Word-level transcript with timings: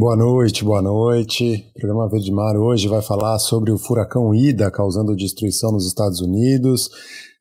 Boa 0.00 0.16
noite, 0.16 0.64
boa 0.64 0.80
noite. 0.80 1.70
O 1.76 1.78
programa 1.78 2.08
Verde 2.08 2.32
Mar 2.32 2.56
hoje 2.56 2.88
vai 2.88 3.02
falar 3.02 3.38
sobre 3.38 3.70
o 3.70 3.76
furacão 3.76 4.34
Ida 4.34 4.70
causando 4.70 5.14
destruição 5.14 5.70
nos 5.72 5.86
Estados 5.86 6.22
Unidos 6.22 6.88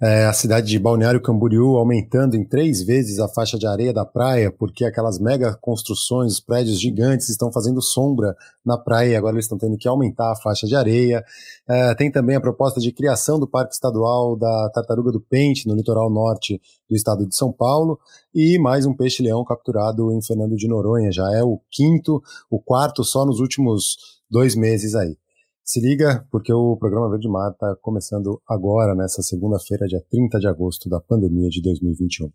é, 0.02 0.26
a 0.26 0.32
cidade 0.32 0.68
de 0.68 0.80
Balneário 0.80 1.22
Camboriú 1.22 1.76
aumentando 1.76 2.38
em 2.38 2.46
três 2.46 2.82
vezes 2.82 3.20
a 3.20 3.28
faixa 3.28 3.60
de 3.60 3.68
areia 3.68 3.92
da 3.92 4.06
praia, 4.06 4.50
porque 4.50 4.86
aquelas 4.86 5.20
mega 5.20 5.54
construções, 5.60 6.34
os 6.34 6.40
prédios 6.40 6.80
gigantes 6.80 7.28
estão 7.28 7.52
fazendo 7.52 7.82
sombra 7.82 8.34
na 8.66 8.78
praia 8.78 9.18
agora 9.18 9.36
eles 9.36 9.46
estão 9.46 9.58
tendo 9.58 9.78
que 9.78 9.90
aumentar 9.90 10.32
a 10.32 10.36
faixa 10.38 10.66
de 10.66 10.76
areia. 10.76 11.24
É, 11.68 11.94
tem 11.96 12.10
também 12.10 12.38
a 12.38 12.42
proposta 12.42 12.80
de 12.80 12.94
criação 12.94 13.38
do 13.38 13.48
Parque 13.48 13.74
Estadual 13.74 14.38
da 14.38 14.70
Tartaruga 14.74 15.12
do 15.12 15.20
Pente, 15.20 15.68
no 15.68 15.76
litoral 15.76 16.10
norte 16.10 16.62
do 16.90 16.96
estado 16.96 17.28
de 17.28 17.36
São 17.36 17.52
Paulo, 17.52 18.00
e 18.40 18.58
mais 18.58 18.86
um 18.86 18.96
peixe-leão 18.96 19.44
capturado 19.44 20.14
em 20.14 20.22
Fernando 20.22 20.56
de 20.56 20.66
Noronha. 20.66 21.12
Já 21.12 21.30
é 21.36 21.44
o 21.44 21.60
quinto, 21.70 22.22
o 22.50 22.58
quarto 22.58 23.04
só 23.04 23.26
nos 23.26 23.42
últimos 23.42 23.98
dois 24.32 24.56
meses 24.56 24.96
aí. 24.96 25.18
Se 25.62 25.82
liga, 25.82 26.26
porque 26.32 26.54
o 26.54 26.78
programa 26.78 27.10
Verde 27.10 27.28
Mar 27.28 27.52
está 27.52 27.76
começando 27.82 28.42
agora, 28.48 28.96
nessa 28.96 29.22
segunda-feira, 29.22 29.86
dia 29.88 30.02
30 30.10 30.40
de 30.40 30.48
agosto 30.48 30.88
da 30.88 31.02
pandemia 31.02 31.50
de 31.50 31.62
2021. 31.62 32.32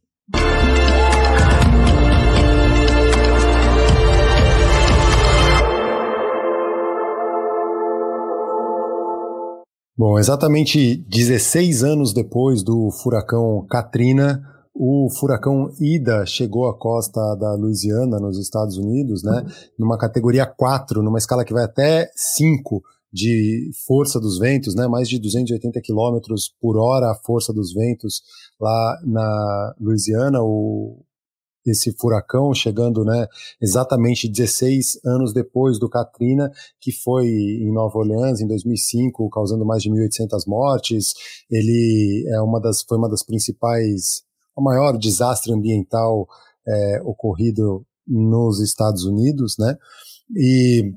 Bom, 9.96 10.18
exatamente 10.18 10.96
16 11.08 11.82
anos 11.82 12.12
depois 12.12 12.62
do 12.62 12.90
furacão 12.90 13.64
Katrina, 13.70 14.42
o 14.74 15.08
furacão 15.08 15.70
Ida 15.80 16.26
chegou 16.26 16.68
à 16.68 16.76
costa 16.76 17.20
da 17.36 17.54
Louisiana, 17.54 18.18
nos 18.18 18.38
Estados 18.38 18.76
Unidos, 18.76 19.22
né, 19.22 19.46
numa 19.78 19.96
categoria 19.96 20.44
4, 20.44 21.02
numa 21.02 21.18
escala 21.18 21.44
que 21.44 21.52
vai 21.52 21.64
até 21.64 22.10
5 22.16 22.82
de 23.12 23.70
força 23.86 24.18
dos 24.18 24.38
ventos, 24.38 24.74
né, 24.74 24.88
mais 24.88 25.08
de 25.08 25.20
280 25.20 25.80
km 25.80 26.18
por 26.60 26.76
hora 26.76 27.12
a 27.12 27.14
força 27.14 27.52
dos 27.52 27.72
ventos 27.72 28.22
lá 28.60 28.98
na 29.04 29.74
Louisiana, 29.80 30.42
o, 30.42 31.04
esse 31.66 31.92
furacão 31.92 32.52
chegando 32.52 33.04
né, 33.04 33.26
exatamente 33.60 34.28
16 34.28 35.00
anos 35.04 35.32
depois 35.32 35.78
do 35.78 35.88
Katrina, 35.88 36.50
que 36.80 36.92
foi 36.92 37.26
em 37.26 37.72
Nova 37.72 37.98
Orleans 37.98 38.40
em 38.40 38.46
2005, 38.46 39.30
causando 39.30 39.64
mais 39.64 39.82
de 39.82 39.90
1.800 39.90 40.46
mortes. 40.46 41.14
Ele 41.50 42.26
é 42.28 42.40
uma 42.40 42.60
das, 42.60 42.82
foi 42.82 42.98
uma 42.98 43.08
das 43.08 43.22
principais, 43.22 44.23
o 44.56 44.62
maior 44.62 44.96
desastre 44.96 45.52
ambiental 45.52 46.26
é, 46.66 47.02
ocorrido 47.02 47.84
nos 48.06 48.60
Estados 48.60 49.04
Unidos, 49.04 49.56
né? 49.58 49.76
E 50.34 50.92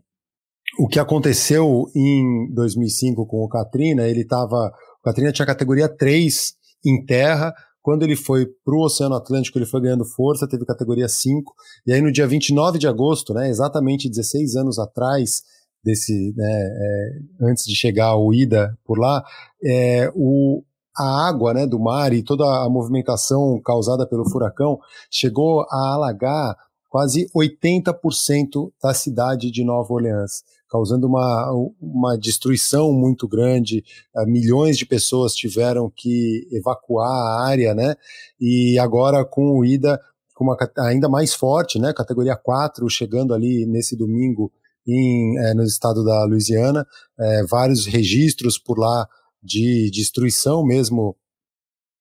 o 0.79 0.87
que 0.87 0.99
aconteceu 0.99 1.85
em 1.95 2.53
2005 2.53 3.25
com 3.25 3.43
o 3.43 3.49
Katrina, 3.49 4.03
ele 4.03 4.21
estava. 4.21 4.71
O 4.99 5.03
Katrina 5.03 5.31
tinha 5.31 5.45
categoria 5.45 5.89
3 5.89 6.53
em 6.85 7.03
terra. 7.05 7.53
Quando 7.81 8.03
ele 8.03 8.17
foi 8.17 8.45
para 8.45 8.75
o 8.75 8.83
Oceano 8.83 9.15
Atlântico, 9.15 9.57
ele 9.57 9.65
foi 9.65 9.81
ganhando 9.81 10.03
força, 10.03 10.47
teve 10.47 10.65
categoria 10.65 11.07
5. 11.07 11.53
E 11.85 11.93
aí, 11.93 12.01
no 12.01 12.11
dia 12.11 12.27
29 12.27 12.77
de 12.77 12.87
agosto, 12.87 13.33
né, 13.33 13.49
exatamente 13.49 14.09
16 14.09 14.57
anos 14.57 14.77
atrás, 14.77 15.41
desse, 15.81 16.33
né, 16.35 16.51
é, 16.51 17.45
antes 17.49 17.63
de 17.63 17.73
chegar 17.75 18.17
o 18.17 18.33
Ida 18.33 18.77
por 18.83 18.99
lá, 18.99 19.23
é, 19.63 20.11
o, 20.13 20.63
a 20.97 21.27
água 21.27 21.53
né, 21.53 21.67
do 21.67 21.79
mar 21.79 22.11
e 22.13 22.23
toda 22.23 22.43
a 22.43 22.69
movimentação 22.69 23.61
causada 23.63 24.07
pelo 24.07 24.29
furacão 24.29 24.79
chegou 25.11 25.61
a 25.69 25.93
alagar 25.93 26.55
quase 26.89 27.29
80% 27.35 28.71
da 28.81 28.93
cidade 28.93 29.51
de 29.51 29.63
Nova 29.63 29.93
Orleans 29.93 30.43
causando 30.69 31.07
uma, 31.07 31.51
uma 31.81 32.17
destruição 32.17 32.91
muito 32.91 33.27
grande. 33.27 33.83
Uh, 34.15 34.27
milhões 34.27 34.77
de 34.77 34.85
pessoas 34.85 35.33
tiveram 35.33 35.91
que 35.95 36.47
evacuar 36.51 37.09
a 37.09 37.47
área, 37.47 37.73
né? 37.73 37.95
E 38.39 38.77
agora 38.77 39.23
com 39.25 39.57
o 39.57 39.65
IDA 39.65 39.99
com 40.35 40.43
uma 40.43 40.57
ainda 40.77 41.09
mais 41.09 41.33
forte, 41.33 41.79
né? 41.79 41.93
Categoria 41.93 42.35
4, 42.35 42.87
chegando 42.89 43.33
ali 43.33 43.65
nesse 43.65 43.95
domingo 43.95 44.51
em, 44.85 45.37
é, 45.39 45.53
no 45.53 45.63
estado 45.63 46.03
da 46.03 46.23
Louisiana, 46.25 46.85
é, 47.19 47.43
vários 47.43 47.85
registros 47.85 48.57
por 48.57 48.77
lá 48.77 49.07
de 49.41 49.89
destruição 49.91 50.63
mesmo 50.65 51.15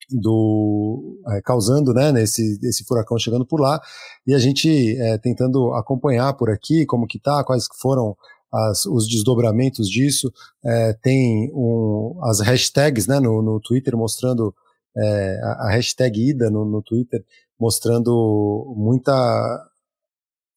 do 0.09 1.21
é, 1.29 1.41
causando 1.43 1.93
né 1.93 2.13
nesse 2.13 2.61
esse 2.63 2.85
furacão 2.85 3.19
chegando 3.19 3.45
por 3.45 3.61
lá 3.61 3.81
e 4.25 4.35
a 4.35 4.39
gente 4.39 4.97
é, 5.01 5.19
tentando 5.19 5.73
acompanhar 5.75 6.33
por 6.35 6.49
aqui 6.49 6.87
como 6.87 7.09
que 7.09 7.19
tá 7.19 7.43
quais 7.43 7.67
foram 7.81 8.17
as, 8.53 8.87
os 8.87 9.07
desdobramentos 9.09 9.89
disso. 9.89 10.33
É, 10.65 10.93
tem 10.95 11.51
um, 11.53 12.19
as 12.23 12.41
hashtags 12.41 13.07
né, 13.07 13.21
no, 13.21 13.43
no 13.43 13.61
Twitter 13.61 13.97
mostrando 13.97 14.55
é, 14.97 15.41
a, 15.43 15.67
a, 15.67 15.71
hashtag 15.73 16.31
ida 16.31 16.51
no, 16.51 16.65
no 16.65 16.83
Twitter 16.83 17.25
mostrando 17.59 18.75
muita 18.77 19.13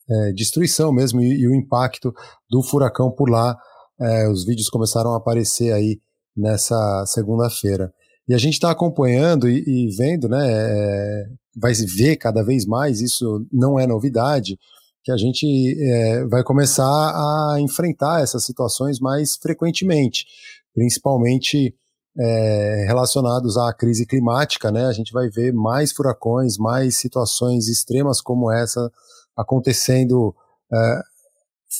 é, 0.10 0.32
destruição 0.34 0.92
mesmo 0.92 1.22
e, 1.22 1.42
e, 1.42 1.48
o 1.48 1.54
impacto 1.54 2.14
do 2.50 2.62
furacão 2.62 3.12
por 3.12 3.30
lá. 3.30 3.58
É, 4.00 4.30
os 4.30 4.46
vídeos 4.46 4.70
começaram 4.70 5.14
a 5.14 5.18
aparecer 5.18 5.74
aí 5.74 6.00
nessa 6.40 7.06
segunda-feira. 7.06 7.94
E 8.28 8.34
a 8.34 8.38
gente 8.38 8.54
está 8.54 8.72
acompanhando 8.72 9.50
e, 9.50 9.64
e, 9.66 9.96
vendo, 9.96 10.30
né? 10.30 10.48
É, 10.50 11.26
vai 11.56 11.74
ver 11.74 12.16
cada 12.16 12.44
vez 12.44 12.66
mais, 12.66 13.02
isso 13.02 13.46
não 13.52 13.80
é 13.80 13.86
novidade 13.86 14.58
que 15.04 15.12
a 15.12 15.18
gente 15.18 15.76
é, 15.82 16.26
vai 16.26 16.44
começar 16.44 16.84
a 16.86 17.60
enfrentar 17.60 18.22
essas 18.22 18.46
situações 18.46 19.00
mais 19.00 19.36
frequentemente, 19.36 20.26
principalmente 20.74 21.74
é, 22.18 22.86
relacionados 22.88 23.58
à 23.58 23.74
crise 23.74 24.06
climática, 24.06 24.72
né? 24.72 24.86
A 24.86 24.92
gente 24.92 25.12
vai 25.12 25.30
ver 25.30 25.54
mais 25.54 25.92
furacões, 25.92 26.58
mais 26.58 26.98
situações 26.98 27.68
extremas 27.68 28.22
como 28.22 28.52
essa 28.52 28.92
acontecendo 29.36 30.36
é, 30.72 31.02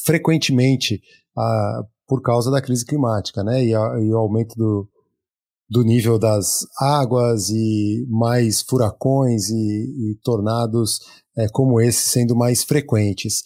frequentemente 0.06 1.02
a, 1.38 1.84
por 2.10 2.24
causa 2.24 2.50
da 2.50 2.60
crise 2.60 2.84
climática, 2.84 3.44
né? 3.44 3.64
E, 3.64 3.76
a, 3.76 4.00
e 4.00 4.12
o 4.12 4.18
aumento 4.18 4.56
do, 4.56 4.90
do 5.70 5.84
nível 5.84 6.18
das 6.18 6.66
águas 6.82 7.50
e 7.52 8.04
mais 8.10 8.62
furacões 8.62 9.50
e, 9.50 9.54
e 9.54 10.16
tornados 10.24 11.00
é, 11.38 11.48
como 11.50 11.80
esse 11.80 12.10
sendo 12.10 12.36
mais 12.36 12.64
frequentes. 12.64 13.44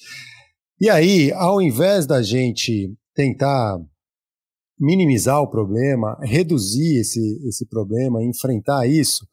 E 0.80 0.90
aí, 0.90 1.32
ao 1.34 1.62
invés 1.62 2.06
da 2.06 2.22
gente 2.24 2.96
tentar 3.14 3.78
minimizar 4.80 5.42
o 5.42 5.50
problema, 5.50 6.18
reduzir 6.22 7.02
esse, 7.02 7.46
esse 7.46 7.66
problema, 7.68 8.24
enfrentar 8.24 8.88
isso, 8.88 9.28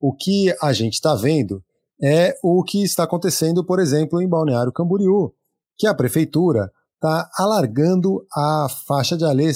o 0.00 0.12
que 0.12 0.54
a 0.60 0.72
gente 0.72 0.94
está 0.94 1.14
vendo 1.14 1.62
é 2.02 2.36
o 2.42 2.64
que 2.64 2.82
está 2.82 3.04
acontecendo, 3.04 3.64
por 3.64 3.78
exemplo, 3.78 4.20
em 4.20 4.28
Balneário 4.28 4.72
Camboriú, 4.72 5.32
que 5.78 5.86
a 5.86 5.94
prefeitura 5.94 6.70
está 7.02 7.28
alargando 7.36 8.24
a 8.32 8.68
faixa 8.86 9.16
de 9.16 9.24
areia, 9.24 9.50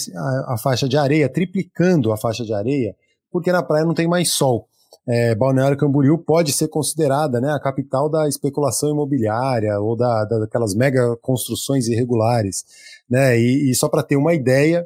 a, 0.49 0.59
faixa 0.59 0.89
de 0.89 0.97
areia, 0.97 1.29
triplicando 1.29 2.13
a 2.13 2.17
faixa 2.17 2.45
de 2.45 2.53
areia, 2.53 2.97
porque 3.31 3.53
na 3.53 3.63
praia 3.63 3.85
não 3.85 3.95
tem 3.95 4.09
mais 4.09 4.33
sol. 4.33 4.67
É, 5.09 5.37
Balneário 5.37 5.77
Camboriú 5.77 6.19
pode 6.19 6.53
ser 6.53 6.67
considerada 6.67 7.41
né, 7.41 7.53
a 7.53 7.61
capital 7.61 8.11
da 8.11 8.29
especulação 8.29 8.91
imobiliária 8.91 9.79
ou 9.79 9.97
da, 9.97 10.25
da 10.25 10.41
daquelas 10.41 10.75
mega 10.75 11.17
construções 11.23 11.87
irregulares. 11.87 12.65
Né? 13.09 13.39
E, 13.39 13.71
e 13.71 13.75
só 13.77 13.89
para 13.89 14.03
ter 14.03 14.17
uma 14.17 14.35
ideia, 14.35 14.85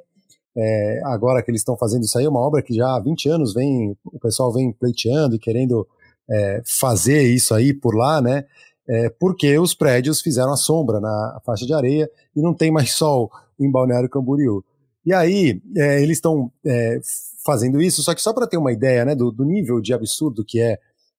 é, 0.54 1.00
agora 1.04 1.42
que 1.42 1.50
eles 1.50 1.62
estão 1.62 1.78
fazendo 1.78 2.02
isso 2.02 2.18
aí, 2.18 2.26
é 2.26 2.28
uma 2.28 2.40
obra 2.40 2.62
que 2.62 2.74
já 2.74 2.94
há 2.94 3.00
20 3.00 3.28
anos 3.30 3.54
vem, 3.54 3.96
o 4.04 4.18
pessoal 4.18 4.52
vem 4.52 4.70
pleiteando 4.72 5.36
e 5.36 5.38
querendo 5.38 5.88
é, 6.30 6.62
fazer 6.78 7.22
isso 7.22 7.54
aí 7.54 7.72
por 7.72 7.96
lá, 7.96 8.20
né? 8.20 8.44
É, 8.90 9.08
porque 9.08 9.56
os 9.56 9.72
prédios 9.72 10.20
fizeram 10.20 10.52
a 10.52 10.56
sombra 10.56 10.98
na 10.98 11.40
faixa 11.46 11.64
de 11.64 11.72
areia 11.72 12.10
e 12.34 12.42
não 12.42 12.52
tem 12.52 12.72
mais 12.72 12.90
sol 12.98 13.30
em 13.58 13.70
Balneário 13.70 14.10
Camboriú. 14.10 14.64
E 15.06 15.14
aí 15.14 15.62
é, 15.76 16.02
eles 16.02 16.16
estão 16.18 16.50
é, 16.66 16.98
fazendo 17.44 17.80
isso, 17.80 18.02
só 18.02 18.12
que 18.14 18.20
só 18.20 18.32
para 18.32 18.48
ter 18.48 18.56
uma 18.56 18.72
ideia 18.72 19.04
né, 19.04 19.14
do, 19.14 19.30
do, 19.30 19.44
nível 19.44 19.80
de 19.80 19.94
absurdo 19.94 20.44
que 20.44 20.60
é, 20.60 20.76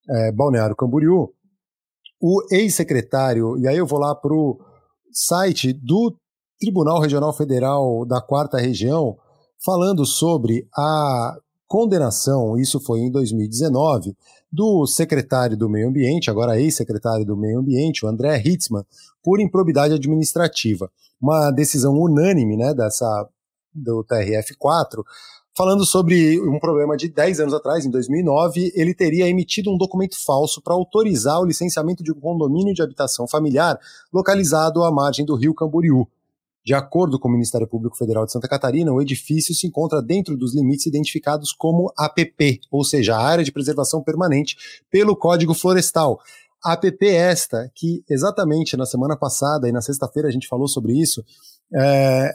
é 0.09 0.31
Balneário 0.33 0.75
Camboriú, 0.75 1.33
o 2.21 2.43
ex-secretário, 2.51 3.57
e 3.57 3.67
aí 3.67 3.77
eu 3.77 3.87
vou 3.87 3.99
lá 3.99 4.13
para 4.13 4.33
o 4.33 4.59
site 5.11 5.73
do 5.73 6.15
Tribunal 6.59 6.99
Regional 6.99 7.33
Federal 7.33 8.05
da 8.05 8.21
Quarta 8.21 8.59
Região, 8.59 9.17
falando 9.63 10.05
sobre 10.05 10.67
a 10.77 11.37
condenação, 11.67 12.57
isso 12.57 12.79
foi 12.81 12.99
em 12.99 13.09
2019, 13.09 14.15
do 14.51 14.85
secretário 14.85 15.55
do 15.55 15.69
Meio 15.69 15.87
Ambiente, 15.87 16.29
agora 16.29 16.59
ex-secretário 16.59 17.25
do 17.25 17.37
Meio 17.37 17.59
Ambiente, 17.59 18.05
o 18.05 18.09
André 18.09 18.41
Hitzmann, 18.43 18.85
por 19.23 19.39
improbidade 19.39 19.93
administrativa. 19.93 20.91
Uma 21.21 21.51
decisão 21.51 21.93
unânime 21.93 22.57
né, 22.57 22.73
dessa, 22.73 23.29
do 23.73 24.03
TRF4 24.03 25.03
falando 25.55 25.85
sobre 25.85 26.39
um 26.41 26.59
problema 26.59 26.95
de 26.95 27.09
10 27.09 27.39
anos 27.41 27.53
atrás, 27.53 27.85
em 27.85 27.89
2009, 27.89 28.71
ele 28.75 28.93
teria 28.93 29.27
emitido 29.27 29.71
um 29.71 29.77
documento 29.77 30.15
falso 30.23 30.61
para 30.61 30.73
autorizar 30.73 31.39
o 31.39 31.45
licenciamento 31.45 32.03
de 32.03 32.11
um 32.11 32.19
condomínio 32.19 32.73
de 32.73 32.81
habitação 32.81 33.27
familiar 33.27 33.79
localizado 34.11 34.83
à 34.83 34.91
margem 34.91 35.25
do 35.25 35.35
rio 35.35 35.53
Camboriú. 35.53 36.07
De 36.63 36.73
acordo 36.73 37.19
com 37.19 37.27
o 37.27 37.31
Ministério 37.31 37.67
Público 37.67 37.97
Federal 37.97 38.25
de 38.25 38.31
Santa 38.31 38.47
Catarina, 38.47 38.91
o 38.91 39.01
edifício 39.01 39.53
se 39.55 39.65
encontra 39.65 40.01
dentro 40.01 40.37
dos 40.37 40.53
limites 40.53 40.85
identificados 40.85 41.51
como 41.51 41.91
APP, 41.97 42.59
ou 42.69 42.83
seja, 42.83 43.17
Área 43.17 43.43
de 43.43 43.51
Preservação 43.51 44.03
Permanente, 44.03 44.55
pelo 44.89 45.15
Código 45.15 45.53
Florestal. 45.53 46.19
APP 46.63 47.07
esta, 47.07 47.71
que 47.73 48.03
exatamente 48.07 48.77
na 48.77 48.85
semana 48.85 49.17
passada 49.17 49.67
e 49.67 49.71
na 49.71 49.81
sexta-feira 49.81 50.29
a 50.29 50.31
gente 50.31 50.47
falou 50.47 50.67
sobre 50.67 50.93
isso, 50.93 51.23
é, 51.73 52.31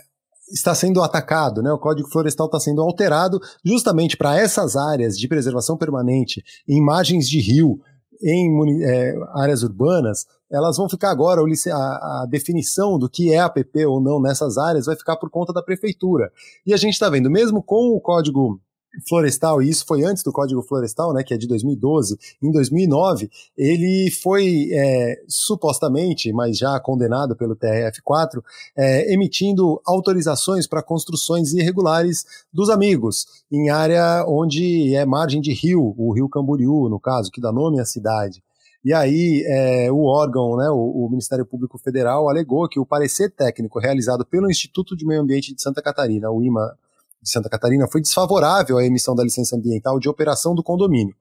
está 0.52 0.74
sendo 0.74 1.02
atacado, 1.02 1.62
né? 1.62 1.72
O 1.72 1.78
Código 1.78 2.08
Florestal 2.08 2.46
está 2.46 2.58
sendo 2.58 2.82
alterado 2.82 3.40
justamente 3.64 4.16
para 4.16 4.36
essas 4.36 4.74
áreas 4.76 5.16
de 5.16 5.28
preservação 5.28 5.76
permanente, 5.76 6.42
em 6.68 6.82
margens 6.82 7.28
de 7.28 7.40
rio, 7.40 7.80
em 8.22 8.82
é, 8.82 9.14
áreas 9.34 9.62
urbanas, 9.62 10.26
elas 10.50 10.76
vão 10.76 10.88
ficar 10.88 11.10
agora, 11.10 11.40
a, 11.42 12.26
definição 12.28 12.98
do 12.98 13.08
que 13.08 13.32
é 13.32 13.38
APP 13.38 13.86
ou 13.86 14.00
não 14.00 14.20
nessas 14.20 14.56
áreas 14.58 14.86
vai 14.86 14.96
ficar 14.96 15.16
por 15.16 15.30
conta 15.30 15.52
da 15.52 15.62
prefeitura. 15.62 16.30
E 16.64 16.72
a 16.72 16.76
gente 16.76 16.94
está 16.94 17.10
vendo, 17.10 17.30
mesmo 17.30 17.62
com 17.62 17.96
o 17.96 18.00
código 18.00 18.60
florestal, 19.08 19.62
e 19.62 19.68
isso 19.68 19.84
foi 19.86 20.04
antes 20.04 20.22
do 20.22 20.32
Código 20.32 20.62
Florestal, 20.62 21.12
né, 21.12 21.22
que 21.22 21.34
é 21.34 21.36
de 21.36 21.46
2012, 21.46 22.18
em 22.42 22.50
2009, 22.50 23.28
ele 23.56 24.10
foi 24.10 24.68
é, 24.72 25.22
supostamente, 25.28 26.32
mas 26.32 26.56
já 26.56 26.78
condenado 26.80 27.36
pelo 27.36 27.56
TRF4, 27.56 28.42
é, 28.76 29.12
emitindo 29.12 29.80
autorizações 29.84 30.66
para 30.66 30.82
construções 30.82 31.52
irregulares 31.52 32.24
dos 32.52 32.70
amigos, 32.70 33.26
em 33.50 33.68
área 33.68 34.24
onde 34.26 34.94
é 34.94 35.04
margem 35.04 35.40
de 35.40 35.52
rio, 35.52 35.94
o 35.96 36.12
rio 36.12 36.28
Camboriú, 36.28 36.88
no 36.88 37.00
caso, 37.00 37.30
que 37.30 37.40
dá 37.40 37.52
nome 37.52 37.80
à 37.80 37.84
cidade. 37.84 38.42
E 38.86 38.94
aí 38.94 39.42
é, 39.48 39.90
o 39.90 40.04
órgão, 40.04 40.56
né, 40.56 40.70
o, 40.70 41.06
o, 41.06 41.10
Ministério 41.10 41.44
Público 41.44 41.76
Federal, 41.76 42.28
alegou 42.28 42.68
que 42.68 42.78
o 42.78 42.86
parecer 42.86 43.32
técnico 43.32 43.80
realizado 43.80 44.24
pelo 44.24 44.48
Instituto 44.48 44.96
de 44.96 45.04
Meio 45.04 45.22
Ambiente 45.22 45.52
de 45.52 45.60
Santa 45.60 45.82
Catarina, 45.82 46.30
o 46.30 46.40
IMA 46.40 46.78
de 47.20 47.28
Santa 47.28 47.48
Catarina, 47.48 47.88
foi 47.90 48.00
desfavorável 48.00 48.78
à 48.78 48.84
emissão 48.86 49.16
da 49.16 49.24
licença 49.24 49.56
ambiental 49.56 49.98
de 49.98 50.08
operação 50.08 50.54
do 50.54 50.62
condomínio. 50.62 51.16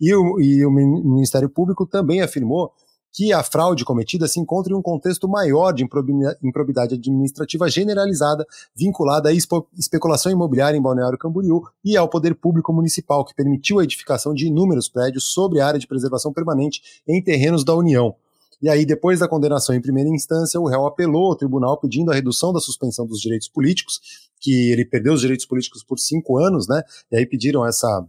E 0.00 0.14
o, 0.14 0.40
e 0.40 0.64
o 0.64 0.70
Ministério 0.70 1.50
Público 1.50 1.84
também 1.84 2.22
afirmou 2.22 2.70
que 3.12 3.32
a 3.32 3.42
fraude 3.42 3.84
cometida 3.84 4.28
se 4.28 4.38
encontra 4.38 4.72
em 4.72 4.76
um 4.76 4.82
contexto 4.82 5.28
maior 5.28 5.72
de 5.72 5.84
improbidade 6.42 6.94
administrativa 6.94 7.68
generalizada 7.68 8.46
vinculada 8.76 9.28
à 9.28 9.32
especulação 9.32 10.30
imobiliária 10.30 10.76
em 10.76 10.82
Balneário 10.82 11.18
Camboriú 11.18 11.62
e 11.84 11.96
ao 11.96 12.08
poder 12.08 12.34
público 12.34 12.72
municipal, 12.72 13.24
que 13.24 13.34
permitiu 13.34 13.78
a 13.78 13.84
edificação 13.84 14.34
de 14.34 14.46
inúmeros 14.46 14.88
prédios 14.88 15.32
sobre 15.32 15.60
a 15.60 15.66
área 15.66 15.80
de 15.80 15.86
preservação 15.86 16.32
permanente 16.32 17.02
em 17.06 17.22
terrenos 17.22 17.64
da 17.64 17.74
União. 17.74 18.14
E 18.60 18.68
aí, 18.68 18.84
depois 18.84 19.20
da 19.20 19.28
condenação 19.28 19.74
em 19.74 19.80
primeira 19.80 20.10
instância, 20.10 20.60
o 20.60 20.66
réu 20.66 20.84
apelou 20.84 21.26
ao 21.26 21.36
tribunal 21.36 21.78
pedindo 21.78 22.10
a 22.10 22.14
redução 22.14 22.52
da 22.52 22.58
suspensão 22.58 23.06
dos 23.06 23.20
direitos 23.20 23.48
políticos, 23.48 24.00
que 24.40 24.72
ele 24.72 24.84
perdeu 24.84 25.12
os 25.12 25.20
direitos 25.20 25.46
políticos 25.46 25.84
por 25.84 25.98
cinco 25.98 26.38
anos, 26.38 26.66
né? 26.66 26.82
E 27.10 27.16
aí 27.16 27.26
pediram 27.26 27.64
essa, 27.64 28.04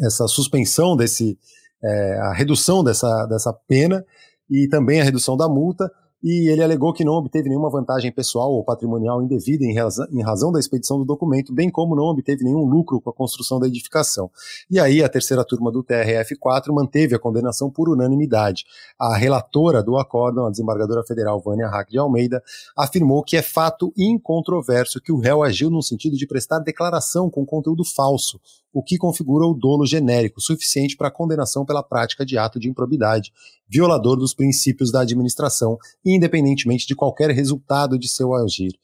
essa 0.00 0.28
suspensão 0.28 0.96
desse, 0.96 1.36
é, 1.82 2.18
a 2.20 2.32
redução 2.32 2.82
dessa, 2.82 3.26
dessa 3.26 3.52
pena 3.52 4.04
e 4.50 4.68
também 4.68 5.00
a 5.00 5.04
redução 5.04 5.36
da 5.36 5.48
multa, 5.48 5.90
e 6.22 6.50
ele 6.50 6.62
alegou 6.62 6.92
que 6.92 7.04
não 7.04 7.12
obteve 7.12 7.48
nenhuma 7.48 7.70
vantagem 7.70 8.10
pessoal 8.10 8.50
ou 8.50 8.64
patrimonial 8.64 9.22
indevida 9.22 9.64
em 9.64 9.74
razão, 9.74 10.06
em 10.10 10.22
razão, 10.22 10.50
da 10.50 10.58
expedição 10.58 10.98
do 10.98 11.04
documento, 11.04 11.54
bem 11.54 11.70
como 11.70 11.94
não 11.94 12.04
obteve 12.04 12.42
nenhum 12.42 12.64
lucro 12.64 13.00
com 13.00 13.10
a 13.10 13.12
construção 13.12 13.60
da 13.60 13.68
edificação. 13.68 14.30
E 14.68 14.80
aí 14.80 15.04
a 15.04 15.08
terceira 15.08 15.44
turma 15.44 15.70
do 15.70 15.84
TRF4 15.84 16.72
manteve 16.72 17.14
a 17.14 17.18
condenação 17.18 17.70
por 17.70 17.88
unanimidade. 17.88 18.64
A 18.98 19.16
relatora 19.16 19.82
do 19.82 19.96
acórdão, 19.98 20.46
a 20.46 20.50
desembargadora 20.50 21.04
federal 21.04 21.40
Vânia 21.40 21.68
Hack 21.68 21.90
de 21.90 21.98
Almeida, 21.98 22.42
afirmou 22.76 23.22
que 23.22 23.36
é 23.36 23.42
fato 23.42 23.92
incontroverso 23.96 25.00
que 25.00 25.12
o 25.12 25.20
réu 25.20 25.42
agiu 25.42 25.70
no 25.70 25.82
sentido 25.82 26.16
de 26.16 26.26
prestar 26.26 26.58
declaração 26.60 27.30
com 27.30 27.46
conteúdo 27.46 27.84
falso, 27.84 28.40
o 28.76 28.82
que 28.82 28.98
configura 28.98 29.46
o 29.46 29.54
dolo 29.54 29.86
genérico 29.86 30.38
suficiente 30.38 30.98
para 30.98 31.10
condenação 31.10 31.64
pela 31.64 31.82
prática 31.82 32.26
de 32.26 32.36
ato 32.36 32.60
de 32.60 32.68
improbidade, 32.68 33.32
violador 33.66 34.18
dos 34.18 34.34
princípios 34.34 34.92
da 34.92 35.00
administração, 35.00 35.78
independentemente 36.04 36.86
de 36.86 36.94
qualquer 36.94 37.30
resultado 37.30 37.98
de 37.98 38.06
seu 38.06 38.34
agir. 38.34 38.78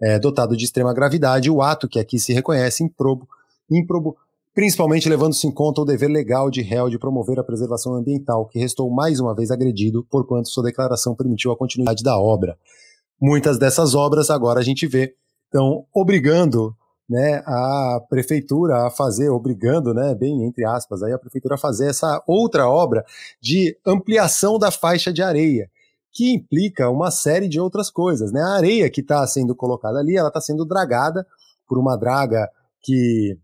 É, 0.00 0.18
dotado 0.18 0.56
de 0.56 0.64
extrema 0.64 0.94
gravidade, 0.94 1.50
o 1.50 1.60
ato 1.60 1.86
que 1.86 1.98
aqui 1.98 2.18
se 2.18 2.32
reconhece 2.32 2.82
improbo, 2.82 3.28
improbo 3.70 4.16
principalmente 4.54 5.10
levando-se 5.10 5.46
em 5.46 5.52
conta 5.52 5.82
o 5.82 5.84
dever 5.84 6.08
legal 6.08 6.50
de 6.50 6.62
réu 6.62 6.88
de 6.88 6.98
promover 6.98 7.38
a 7.38 7.44
preservação 7.44 7.92
ambiental, 7.94 8.46
que 8.46 8.58
restou 8.58 8.90
mais 8.90 9.20
uma 9.20 9.34
vez 9.34 9.50
agredido, 9.50 10.06
porquanto 10.10 10.48
sua 10.48 10.64
declaração 10.64 11.14
permitiu 11.14 11.52
a 11.52 11.56
continuidade 11.56 12.02
da 12.02 12.18
obra. 12.18 12.56
Muitas 13.20 13.58
dessas 13.58 13.94
obras 13.94 14.30
agora 14.30 14.60
a 14.60 14.64
gente 14.64 14.86
vê 14.86 15.14
estão 15.44 15.84
obrigando 15.92 16.74
né, 17.08 17.42
a 17.46 18.00
prefeitura 18.08 18.86
a 18.86 18.90
fazer, 18.90 19.28
obrigando, 19.28 19.92
né, 19.92 20.14
bem 20.14 20.44
entre 20.44 20.64
aspas, 20.64 21.02
aí 21.02 21.12
a 21.12 21.18
prefeitura 21.18 21.54
a 21.56 21.58
fazer 21.58 21.88
essa 21.88 22.22
outra 22.26 22.68
obra 22.68 23.04
de 23.40 23.76
ampliação 23.86 24.58
da 24.58 24.70
faixa 24.70 25.12
de 25.12 25.22
areia, 25.22 25.70
que 26.12 26.32
implica 26.32 26.88
uma 26.88 27.10
série 27.10 27.48
de 27.48 27.60
outras 27.60 27.90
coisas, 27.90 28.30
né? 28.32 28.40
A 28.40 28.54
areia 28.54 28.88
que 28.88 29.00
está 29.00 29.26
sendo 29.26 29.54
colocada 29.54 29.98
ali, 29.98 30.16
ela 30.16 30.28
está 30.28 30.40
sendo 30.40 30.64
dragada 30.64 31.26
por 31.66 31.76
uma 31.76 31.96
draga 31.96 32.48
que 32.80 33.36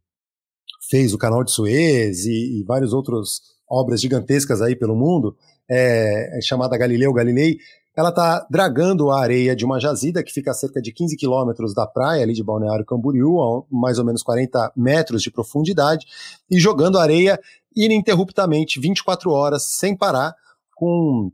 fez 0.88 1.12
o 1.12 1.18
canal 1.18 1.42
de 1.42 1.50
Suez 1.50 2.26
e, 2.26 2.60
e 2.60 2.64
várias 2.64 2.92
outras 2.92 3.40
obras 3.68 4.00
gigantescas 4.00 4.62
aí 4.62 4.76
pelo 4.76 4.94
mundo, 4.94 5.36
é, 5.68 6.38
chamada 6.42 6.76
Galileu 6.78 7.12
Galilei, 7.12 7.58
ela 8.00 8.08
está 8.08 8.46
dragando 8.48 9.10
a 9.10 9.20
areia 9.20 9.54
de 9.54 9.62
uma 9.62 9.78
jazida 9.78 10.24
que 10.24 10.32
fica 10.32 10.52
a 10.52 10.54
cerca 10.54 10.80
de 10.80 10.90
15 10.90 11.18
quilômetros 11.18 11.74
da 11.74 11.86
praia 11.86 12.22
ali 12.22 12.32
de 12.32 12.42
Balneário 12.42 12.84
Camboriú, 12.84 13.38
a 13.42 13.62
mais 13.70 13.98
ou 13.98 14.06
menos 14.06 14.22
40 14.22 14.72
metros 14.74 15.22
de 15.22 15.30
profundidade, 15.30 16.06
e 16.50 16.58
jogando 16.58 16.98
areia 16.98 17.38
ininterruptamente, 17.76 18.80
24 18.80 19.30
horas, 19.30 19.64
sem 19.64 19.94
parar, 19.94 20.34
com 20.74 21.30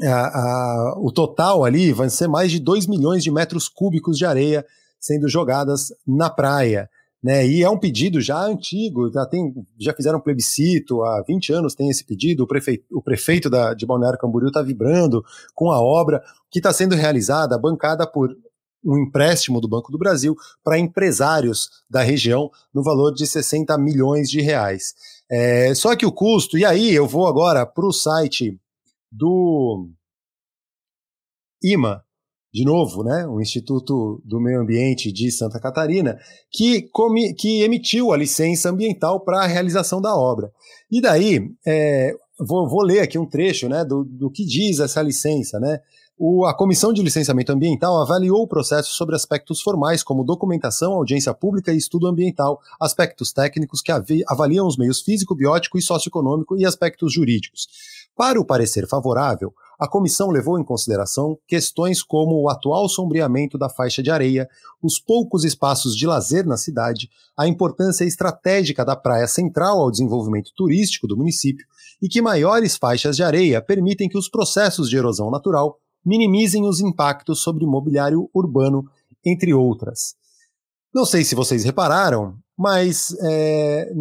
a, 0.00 0.10
a, 0.12 0.94
o 0.98 1.10
total 1.10 1.64
ali 1.64 1.92
vai 1.92 2.08
ser 2.08 2.28
mais 2.28 2.52
de 2.52 2.60
2 2.60 2.86
milhões 2.86 3.24
de 3.24 3.32
metros 3.32 3.68
cúbicos 3.68 4.16
de 4.16 4.24
areia 4.24 4.64
sendo 5.00 5.28
jogadas 5.28 5.92
na 6.06 6.30
praia. 6.30 6.88
Né, 7.20 7.44
e 7.48 7.64
é 7.64 7.68
um 7.68 7.78
pedido 7.78 8.20
já 8.20 8.40
antigo, 8.40 9.10
já, 9.12 9.26
tem, 9.26 9.52
já 9.76 9.92
fizeram 9.92 10.20
plebiscito, 10.20 11.02
há 11.02 11.20
20 11.26 11.52
anos 11.52 11.74
tem 11.74 11.90
esse 11.90 12.04
pedido, 12.04 12.44
o 12.44 12.46
prefeito, 12.46 12.84
o 12.92 13.02
prefeito 13.02 13.50
da, 13.50 13.74
de 13.74 13.84
Balneário 13.84 14.18
Camboriú 14.18 14.48
está 14.48 14.62
vibrando 14.62 15.24
com 15.52 15.72
a 15.72 15.80
obra 15.82 16.22
que 16.48 16.60
está 16.60 16.72
sendo 16.72 16.94
realizada, 16.94 17.58
bancada 17.58 18.06
por 18.06 18.36
um 18.84 18.96
empréstimo 18.98 19.60
do 19.60 19.68
Banco 19.68 19.90
do 19.90 19.98
Brasil 19.98 20.36
para 20.62 20.78
empresários 20.78 21.68
da 21.90 22.02
região 22.02 22.50
no 22.72 22.82
valor 22.82 23.12
de 23.12 23.26
60 23.26 23.76
milhões 23.78 24.30
de 24.30 24.40
reais. 24.40 24.94
É, 25.30 25.74
só 25.74 25.94
que 25.96 26.06
o 26.06 26.12
custo, 26.12 26.56
e 26.56 26.64
aí 26.64 26.94
eu 26.94 27.06
vou 27.06 27.26
agora 27.26 27.66
para 27.66 27.86
o 27.86 27.92
site 27.92 28.58
do 29.10 29.88
IMA, 31.62 32.04
de 32.52 32.64
novo, 32.64 33.04
né, 33.04 33.26
o 33.26 33.40
Instituto 33.40 34.22
do 34.24 34.40
Meio 34.40 34.60
Ambiente 34.60 35.12
de 35.12 35.30
Santa 35.30 35.60
Catarina, 35.60 36.18
que, 36.50 36.82
come, 36.90 37.34
que 37.34 37.62
emitiu 37.62 38.12
a 38.12 38.16
licença 38.16 38.70
ambiental 38.70 39.20
para 39.20 39.42
a 39.42 39.46
realização 39.46 40.00
da 40.00 40.16
obra. 40.16 40.50
E 40.90 41.00
daí, 41.00 41.50
é, 41.66 42.14
vou, 42.38 42.68
vou, 42.68 42.82
ler 42.82 43.00
aqui 43.00 43.18
um 43.18 43.26
trecho 43.26 43.68
né, 43.68 43.84
do, 43.84 44.02
do 44.02 44.30
que 44.30 44.46
diz 44.46 44.80
essa 44.80 45.02
licença. 45.02 45.60
Né? 45.60 45.78
O, 46.18 46.46
a 46.46 46.54
Comissão 46.56 46.92
de 46.92 47.02
Licenciamento 47.02 47.52
Ambiental 47.52 48.00
avaliou 48.00 48.42
o 48.42 48.48
processo 48.48 48.92
sobre 48.94 49.14
aspectos 49.14 49.60
formais, 49.60 50.02
como 50.02 50.24
documentação, 50.24 50.94
audiência 50.94 51.34
pública 51.34 51.72
e 51.72 51.76
estudo 51.76 52.06
ambiental, 52.06 52.58
aspectos 52.80 53.30
técnicos 53.30 53.82
que 53.82 53.92
avaliam 54.26 54.66
os 54.66 54.76
meios 54.76 55.02
físico, 55.02 55.34
biótico 55.34 55.78
e 55.78 55.82
socioeconômico 55.82 56.56
e 56.56 56.64
aspectos 56.64 57.12
jurídicos. 57.12 57.68
Para 58.16 58.40
o 58.40 58.44
parecer 58.44 58.88
favorável, 58.88 59.52
a 59.78 59.86
comissão 59.86 60.30
levou 60.30 60.58
em 60.58 60.64
consideração 60.64 61.38
questões 61.46 62.02
como 62.02 62.42
o 62.42 62.48
atual 62.48 62.88
sombreamento 62.88 63.56
da 63.56 63.68
faixa 63.68 64.02
de 64.02 64.10
areia, 64.10 64.48
os 64.82 64.98
poucos 64.98 65.44
espaços 65.44 65.94
de 65.96 66.06
lazer 66.06 66.44
na 66.44 66.56
cidade, 66.56 67.08
a 67.36 67.46
importância 67.46 68.04
estratégica 68.04 68.84
da 68.84 68.96
praia 68.96 69.28
central 69.28 69.78
ao 69.78 69.90
desenvolvimento 69.90 70.50
turístico 70.56 71.06
do 71.06 71.16
município 71.16 71.64
e 72.02 72.08
que 72.08 72.20
maiores 72.20 72.76
faixas 72.76 73.14
de 73.14 73.22
areia 73.22 73.62
permitem 73.62 74.08
que 74.08 74.18
os 74.18 74.28
processos 74.28 74.90
de 74.90 74.96
erosão 74.96 75.30
natural 75.30 75.78
minimizem 76.04 76.64
os 76.64 76.80
impactos 76.80 77.40
sobre 77.42 77.66
mobiliário 77.66 78.28
urbano, 78.34 78.84
entre 79.24 79.54
outras. 79.54 80.16
Não 80.92 81.04
sei 81.04 81.22
se 81.22 81.34
vocês 81.34 81.64
repararam, 81.64 82.36
mas 82.56 83.14
é, 83.20 83.92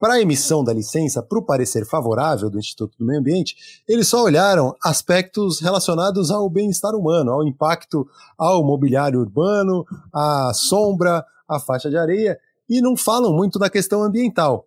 para 0.00 0.14
a 0.14 0.20
emissão 0.20 0.64
da 0.64 0.72
licença, 0.72 1.22
para 1.22 1.38
o 1.38 1.44
parecer 1.44 1.84
favorável 1.84 2.48
do 2.48 2.58
Instituto 2.58 2.96
do 2.98 3.04
Meio 3.04 3.20
Ambiente, 3.20 3.54
eles 3.86 4.08
só 4.08 4.24
olharam 4.24 4.74
aspectos 4.82 5.60
relacionados 5.60 6.30
ao 6.30 6.48
bem-estar 6.48 6.94
humano, 6.94 7.30
ao 7.30 7.46
impacto 7.46 8.08
ao 8.38 8.64
mobiliário 8.64 9.20
urbano, 9.20 9.84
à 10.10 10.52
sombra, 10.54 11.22
à 11.46 11.60
faixa 11.60 11.90
de 11.90 11.98
areia, 11.98 12.38
e 12.66 12.80
não 12.80 12.96
falam 12.96 13.34
muito 13.34 13.58
da 13.58 13.68
questão 13.68 14.02
ambiental. 14.02 14.66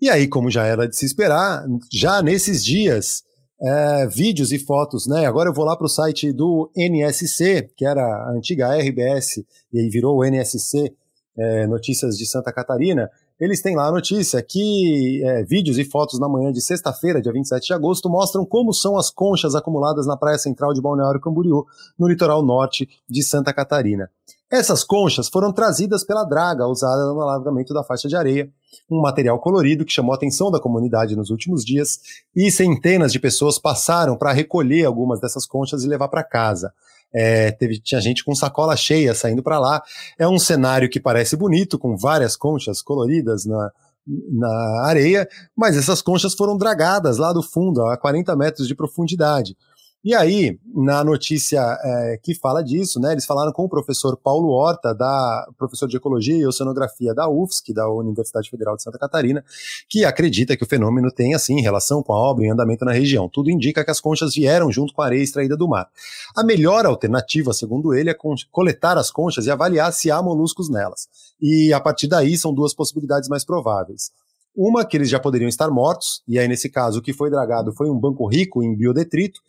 E 0.00 0.10
aí, 0.10 0.26
como 0.26 0.50
já 0.50 0.66
era 0.66 0.88
de 0.88 0.96
se 0.96 1.06
esperar, 1.06 1.64
já 1.92 2.20
nesses 2.20 2.64
dias, 2.64 3.22
é, 3.62 4.08
vídeos 4.08 4.50
e 4.50 4.58
fotos, 4.58 5.06
né? 5.06 5.26
Agora 5.26 5.48
eu 5.48 5.54
vou 5.54 5.64
lá 5.64 5.76
para 5.76 5.86
o 5.86 5.88
site 5.88 6.32
do 6.32 6.68
NSC, 6.76 7.70
que 7.76 7.86
era 7.86 8.02
a 8.02 8.32
antiga 8.32 8.76
RBS, 8.76 9.44
e 9.72 9.78
aí 9.78 9.88
virou 9.88 10.18
o 10.18 10.24
NSC 10.24 10.92
é, 11.38 11.66
Notícias 11.68 12.16
de 12.16 12.26
Santa 12.26 12.52
Catarina. 12.52 13.08
Eles 13.42 13.60
têm 13.60 13.74
lá 13.74 13.88
a 13.88 13.90
notícia 13.90 14.40
que 14.40 15.20
é, 15.24 15.42
vídeos 15.42 15.76
e 15.76 15.84
fotos 15.84 16.20
na 16.20 16.28
manhã 16.28 16.52
de 16.52 16.60
sexta-feira, 16.60 17.20
dia 17.20 17.32
27 17.32 17.66
de 17.66 17.74
agosto, 17.74 18.08
mostram 18.08 18.46
como 18.46 18.72
são 18.72 18.96
as 18.96 19.10
conchas 19.10 19.56
acumuladas 19.56 20.06
na 20.06 20.16
praia 20.16 20.38
central 20.38 20.72
de 20.72 20.80
Balneário 20.80 21.20
Camboriú, 21.20 21.66
no 21.98 22.06
litoral 22.06 22.40
norte 22.40 22.88
de 23.10 23.20
Santa 23.20 23.52
Catarina. 23.52 24.08
Essas 24.48 24.84
conchas 24.84 25.28
foram 25.28 25.52
trazidas 25.52 26.04
pela 26.04 26.22
draga 26.22 26.68
usada 26.68 27.02
no 27.06 27.20
alargamento 27.20 27.74
da 27.74 27.82
faixa 27.82 28.06
de 28.06 28.14
areia, 28.14 28.48
um 28.88 29.00
material 29.00 29.40
colorido 29.40 29.84
que 29.84 29.92
chamou 29.92 30.12
a 30.12 30.16
atenção 30.16 30.48
da 30.48 30.60
comunidade 30.60 31.16
nos 31.16 31.28
últimos 31.28 31.64
dias, 31.64 31.98
e 32.36 32.48
centenas 32.48 33.10
de 33.10 33.18
pessoas 33.18 33.58
passaram 33.58 34.16
para 34.16 34.30
recolher 34.30 34.84
algumas 34.84 35.18
dessas 35.18 35.46
conchas 35.46 35.82
e 35.82 35.88
levar 35.88 36.06
para 36.06 36.22
casa. 36.22 36.72
É, 37.14 37.50
teve, 37.50 37.78
tinha 37.80 38.00
gente 38.00 38.24
com 38.24 38.34
sacola 38.34 38.76
cheia 38.76 39.14
saindo 39.14 39.42
para 39.42 39.58
lá. 39.58 39.82
É 40.18 40.26
um 40.26 40.38
cenário 40.38 40.88
que 40.88 41.00
parece 41.00 41.36
bonito, 41.36 41.78
com 41.78 41.96
várias 41.96 42.36
conchas 42.36 42.80
coloridas 42.80 43.44
na, 43.44 43.70
na 44.06 44.86
areia, 44.86 45.28
mas 45.56 45.76
essas 45.76 46.02
conchas 46.02 46.34
foram 46.34 46.56
dragadas 46.56 47.18
lá 47.18 47.32
do 47.32 47.42
fundo, 47.42 47.84
a 47.86 47.96
40 47.96 48.34
metros 48.36 48.66
de 48.66 48.74
profundidade. 48.74 49.56
E 50.04 50.16
aí, 50.16 50.58
na 50.74 51.04
notícia 51.04 51.60
é, 51.60 52.18
que 52.20 52.34
fala 52.34 52.60
disso, 52.60 52.98
né, 52.98 53.12
eles 53.12 53.24
falaram 53.24 53.52
com 53.52 53.62
o 53.62 53.68
professor 53.68 54.16
Paulo 54.16 54.48
Horta, 54.48 54.92
da, 54.92 55.48
professor 55.56 55.86
de 55.86 55.96
Ecologia 55.96 56.36
e 56.36 56.44
Oceanografia 56.44 57.14
da 57.14 57.28
UFSC, 57.28 57.72
da 57.72 57.88
Universidade 57.88 58.50
Federal 58.50 58.74
de 58.74 58.82
Santa 58.82 58.98
Catarina, 58.98 59.44
que 59.88 60.04
acredita 60.04 60.56
que 60.56 60.64
o 60.64 60.66
fenômeno 60.66 61.08
tem, 61.08 61.34
assim, 61.34 61.60
relação 61.60 62.02
com 62.02 62.12
a 62.12 62.16
obra 62.16 62.44
em 62.44 62.50
andamento 62.50 62.84
na 62.84 62.90
região. 62.90 63.28
Tudo 63.28 63.48
indica 63.48 63.84
que 63.84 63.92
as 63.92 64.00
conchas 64.00 64.34
vieram 64.34 64.72
junto 64.72 64.92
com 64.92 65.02
a 65.02 65.06
areia 65.06 65.22
extraída 65.22 65.56
do 65.56 65.68
mar. 65.68 65.88
A 66.34 66.42
melhor 66.42 66.84
alternativa, 66.84 67.52
segundo 67.52 67.94
ele, 67.94 68.10
é 68.10 68.16
coletar 68.50 68.98
as 68.98 69.08
conchas 69.08 69.46
e 69.46 69.52
avaliar 69.52 69.92
se 69.92 70.10
há 70.10 70.20
moluscos 70.20 70.68
nelas. 70.68 71.06
E 71.40 71.72
a 71.72 71.78
partir 71.78 72.08
daí 72.08 72.36
são 72.36 72.52
duas 72.52 72.74
possibilidades 72.74 73.28
mais 73.28 73.44
prováveis. 73.44 74.10
Uma, 74.54 74.84
que 74.84 74.96
eles 74.96 75.08
já 75.08 75.20
poderiam 75.20 75.48
estar 75.48 75.70
mortos, 75.70 76.22
e 76.26 76.40
aí 76.40 76.48
nesse 76.48 76.68
caso 76.68 76.98
o 76.98 77.02
que 77.02 77.12
foi 77.12 77.30
dragado 77.30 77.72
foi 77.72 77.88
um 77.88 77.98
banco 77.98 78.26
rico 78.26 78.64
em 78.64 78.76
biodetrito, 78.76 79.40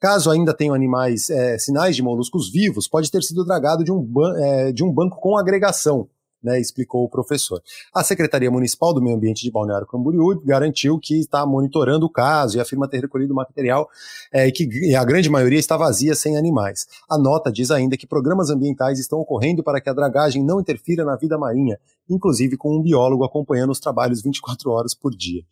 Caso 0.00 0.30
ainda 0.30 0.54
tenham 0.54 0.74
animais, 0.74 1.28
é, 1.28 1.58
sinais 1.58 1.96
de 1.96 2.02
moluscos 2.02 2.50
vivos, 2.50 2.86
pode 2.86 3.10
ter 3.10 3.22
sido 3.22 3.44
dragado 3.44 3.82
de 3.82 3.90
um, 3.90 4.06
é, 4.36 4.72
de 4.72 4.84
um 4.84 4.92
banco 4.92 5.18
com 5.20 5.36
agregação, 5.36 6.08
né, 6.42 6.60
explicou 6.60 7.04
o 7.04 7.08
professor. 7.08 7.60
A 7.92 8.04
Secretaria 8.04 8.50
Municipal 8.50 8.94
do 8.94 9.02
Meio 9.02 9.16
Ambiente 9.16 9.42
de 9.42 9.50
Balneário 9.50 9.88
Camboriú 9.88 10.40
garantiu 10.44 10.98
que 10.98 11.18
está 11.18 11.44
monitorando 11.44 12.06
o 12.06 12.10
caso 12.10 12.56
e 12.56 12.60
afirma 12.60 12.88
ter 12.88 13.00
recolhido 13.00 13.34
material 13.34 13.88
é, 14.32 14.46
e 14.46 14.52
que 14.52 14.94
a 14.94 15.04
grande 15.04 15.28
maioria 15.28 15.58
está 15.58 15.76
vazia 15.76 16.14
sem 16.14 16.36
animais. 16.36 16.86
A 17.10 17.18
nota 17.18 17.50
diz 17.50 17.72
ainda 17.72 17.96
que 17.96 18.06
programas 18.06 18.50
ambientais 18.50 19.00
estão 19.00 19.18
ocorrendo 19.18 19.64
para 19.64 19.80
que 19.80 19.90
a 19.90 19.92
dragagem 19.92 20.44
não 20.44 20.60
interfira 20.60 21.04
na 21.04 21.16
vida 21.16 21.36
marinha, 21.36 21.76
inclusive 22.08 22.56
com 22.56 22.76
um 22.76 22.82
biólogo 22.82 23.24
acompanhando 23.24 23.70
os 23.70 23.80
trabalhos 23.80 24.22
24 24.22 24.70
horas 24.70 24.94
por 24.94 25.10
dia. 25.10 25.42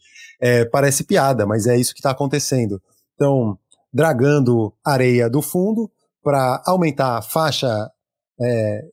É, 0.41 0.65
parece 0.65 1.03
piada, 1.03 1.45
mas 1.45 1.67
é 1.67 1.77
isso 1.77 1.93
que 1.93 2.01
está 2.01 2.11
acontecendo. 2.11 2.81
Então, 3.17 3.59
dragando 3.93 4.73
areia 4.85 5.29
do 5.29 5.41
fundo 5.41 5.91
para 6.23 6.63
aumentar 6.67 7.19
a 7.19 7.23
faixa 7.23 7.91
é, 8.41 8.85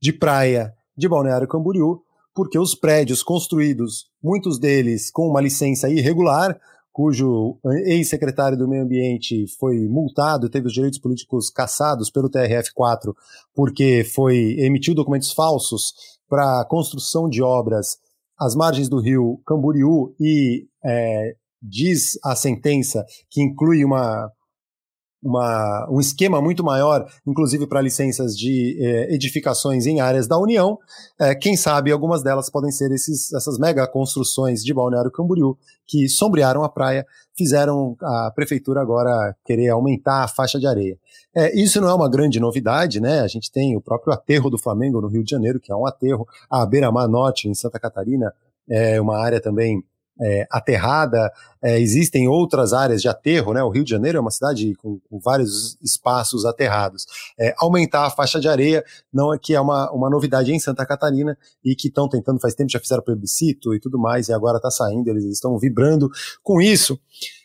de 0.00 0.12
praia 0.12 0.74
de 0.96 1.08
Balneário 1.08 1.48
Camboriú, 1.48 2.02
porque 2.34 2.58
os 2.58 2.74
prédios 2.74 3.22
construídos, 3.22 4.10
muitos 4.22 4.58
deles 4.58 5.10
com 5.10 5.28
uma 5.28 5.40
licença 5.40 5.88
irregular, 5.88 6.58
cujo 6.92 7.58
ex-secretário 7.86 8.58
do 8.58 8.68
Meio 8.68 8.82
Ambiente 8.82 9.46
foi 9.58 9.88
multado, 9.88 10.50
teve 10.50 10.66
os 10.66 10.72
direitos 10.72 10.98
políticos 10.98 11.48
cassados 11.48 12.10
pelo 12.10 12.28
TRF4, 12.28 13.14
porque 13.54 14.04
foi 14.04 14.56
emitiu 14.58 14.94
documentos 14.94 15.32
falsos 15.32 15.94
para 16.28 16.64
construção 16.66 17.28
de 17.28 17.42
obras 17.42 17.98
às 18.38 18.54
margens 18.54 18.88
do 18.88 19.00
rio 19.00 19.40
Camboriú 19.46 20.14
e 20.20 20.66
é, 20.84 21.36
diz 21.62 22.18
a 22.24 22.34
sentença 22.34 23.04
que 23.28 23.42
inclui 23.42 23.84
uma, 23.84 24.30
uma, 25.22 25.88
um 25.90 26.00
esquema 26.00 26.40
muito 26.40 26.64
maior, 26.64 27.06
inclusive 27.26 27.66
para 27.66 27.80
licenças 27.80 28.36
de 28.36 28.78
eh, 28.80 29.14
edificações 29.14 29.86
em 29.86 30.00
áreas 30.00 30.26
da 30.26 30.38
União. 30.38 30.78
Eh, 31.20 31.34
quem 31.34 31.56
sabe 31.56 31.92
algumas 31.92 32.22
delas 32.22 32.48
podem 32.48 32.70
ser 32.70 32.90
esses, 32.90 33.32
essas 33.32 33.58
mega 33.58 33.86
construções 33.86 34.64
de 34.64 34.72
Balneário 34.72 35.10
Camboriú 35.10 35.56
que 35.86 36.08
sombrearam 36.08 36.64
a 36.64 36.68
praia, 36.68 37.06
fizeram 37.36 37.96
a 38.00 38.32
prefeitura 38.34 38.80
agora 38.80 39.36
querer 39.44 39.68
aumentar 39.68 40.24
a 40.24 40.28
faixa 40.28 40.58
de 40.58 40.66
areia. 40.66 40.98
É, 41.34 41.54
isso 41.58 41.80
não 41.80 41.88
é 41.88 41.94
uma 41.94 42.08
grande 42.08 42.40
novidade, 42.40 43.00
né? 43.00 43.20
A 43.20 43.28
gente 43.28 43.52
tem 43.52 43.76
o 43.76 43.80
próprio 43.80 44.12
aterro 44.12 44.48
do 44.48 44.58
Flamengo 44.58 45.00
no 45.00 45.08
Rio 45.08 45.22
de 45.22 45.30
Janeiro, 45.30 45.60
que 45.60 45.70
é 45.70 45.76
um 45.76 45.86
aterro, 45.86 46.26
a 46.48 46.64
Beira-Mar 46.64 47.08
Norte 47.08 47.48
em 47.48 47.54
Santa 47.54 47.78
Catarina 47.78 48.32
é 48.68 49.00
uma 49.00 49.18
área 49.18 49.40
também 49.40 49.82
é, 50.20 50.46
aterrada, 50.50 51.32
é, 51.62 51.80
existem 51.80 52.28
outras 52.28 52.72
áreas 52.72 53.00
de 53.00 53.08
aterro, 53.08 53.52
né? 53.52 53.62
O 53.62 53.70
Rio 53.70 53.84
de 53.84 53.90
Janeiro 53.90 54.18
é 54.18 54.20
uma 54.20 54.30
cidade 54.30 54.74
com, 54.74 55.00
com 55.08 55.18
vários 55.18 55.78
espaços 55.82 56.44
aterrados. 56.44 57.06
É, 57.38 57.54
aumentar 57.58 58.06
a 58.06 58.10
faixa 58.10 58.38
de 58.38 58.48
areia 58.48 58.84
não 59.12 59.32
é 59.32 59.38
que 59.38 59.54
é 59.54 59.60
uma, 59.60 59.90
uma 59.92 60.10
novidade 60.10 60.52
em 60.52 60.58
Santa 60.58 60.84
Catarina 60.84 61.36
e 61.64 61.74
que 61.74 61.88
estão 61.88 62.08
tentando 62.08 62.40
faz 62.40 62.54
tempo, 62.54 62.70
já 62.70 62.80
fizeram 62.80 63.02
plebiscito 63.02 63.74
e 63.74 63.80
tudo 63.80 63.98
mais, 63.98 64.28
e 64.28 64.32
agora 64.32 64.58
está 64.58 64.70
saindo, 64.70 65.08
eles 65.08 65.24
estão 65.24 65.58
vibrando 65.58 66.10
com 66.42 66.60
isso. 66.60 66.98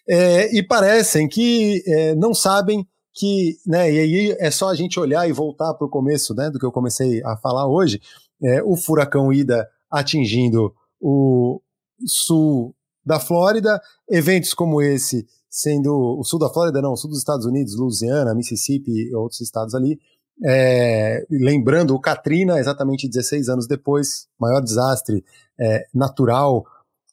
É, 0.08 0.56
e 0.56 0.62
parecem 0.62 1.28
que 1.28 1.84
é, 1.88 2.16
não 2.16 2.34
sabem 2.34 2.86
que, 3.14 3.58
né, 3.66 3.92
e 3.92 4.00
aí 4.00 4.38
é 4.40 4.52
só 4.52 4.70
a 4.70 4.76
gente 4.76 5.00
olhar 5.00 5.28
e 5.28 5.32
voltar 5.32 5.74
para 5.74 5.88
o 5.88 5.90
começo, 5.90 6.36
né, 6.36 6.50
do 6.50 6.60
que 6.60 6.66
eu 6.66 6.72
comecei 6.72 7.24
a 7.24 7.38
falar 7.38 7.66
hoje, 7.66 8.02
é, 8.44 8.62
o 8.62 8.76
furacão 8.76 9.32
Ida 9.32 9.68
atingindo 9.90 10.74
o, 11.00 11.62
sul 12.06 12.76
da 13.06 13.20
Flórida, 13.20 13.80
eventos 14.10 14.54
como 14.54 14.82
esse 14.82 15.28
sendo 15.50 16.20
o 16.20 16.24
sul 16.26 16.38
da 16.38 16.50
Flórida, 16.50 16.82
não, 16.82 16.92
o 16.92 16.98
sul 16.98 17.10
dos 17.10 17.20
Estados 17.20 17.46
Unidos, 17.46 17.78
Louisiana, 17.78 18.36
Mississippi 18.36 18.92
e 18.92 19.16
outros 19.16 19.40
estados 19.40 19.74
ali. 19.74 19.98
É, 20.44 21.26
lembrando, 21.30 21.96
o 21.96 22.00
Katrina, 22.00 22.60
exatamente 22.60 23.08
16 23.08 23.48
anos 23.48 23.66
depois, 23.66 24.28
maior 24.38 24.60
desastre 24.60 25.24
é, 25.58 25.86
natural 25.94 26.66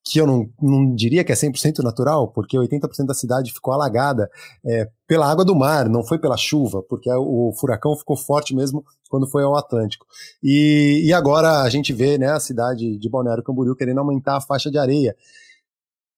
que 0.04 0.18
eu 0.18 0.26
não, 0.26 0.50
não 0.60 0.94
diria 0.94 1.22
que 1.22 1.30
é 1.30 1.34
100% 1.34 1.78
natural, 1.78 2.28
porque 2.28 2.56
80% 2.56 3.06
da 3.06 3.14
cidade 3.14 3.52
ficou 3.52 3.72
alagada 3.72 4.28
é, 4.66 4.88
pela 5.06 5.30
água 5.30 5.44
do 5.44 5.54
mar, 5.54 5.88
não 5.88 6.04
foi 6.04 6.18
pela 6.18 6.36
chuva, 6.36 6.82
porque 6.82 7.10
o 7.12 7.52
furacão 7.58 7.96
ficou 7.96 8.16
forte 8.16 8.54
mesmo 8.54 8.84
quando 9.08 9.28
foi 9.28 9.44
ao 9.44 9.56
Atlântico. 9.56 10.06
E, 10.42 11.02
e 11.04 11.12
agora 11.12 11.62
a 11.62 11.68
gente 11.68 11.92
vê 11.92 12.18
né, 12.18 12.30
a 12.30 12.40
cidade 12.40 12.98
de 12.98 13.08
Balneário 13.08 13.44
Camboriú 13.44 13.76
querendo 13.76 13.98
aumentar 13.98 14.36
a 14.36 14.40
faixa 14.40 14.70
de 14.70 14.78
areia. 14.78 15.14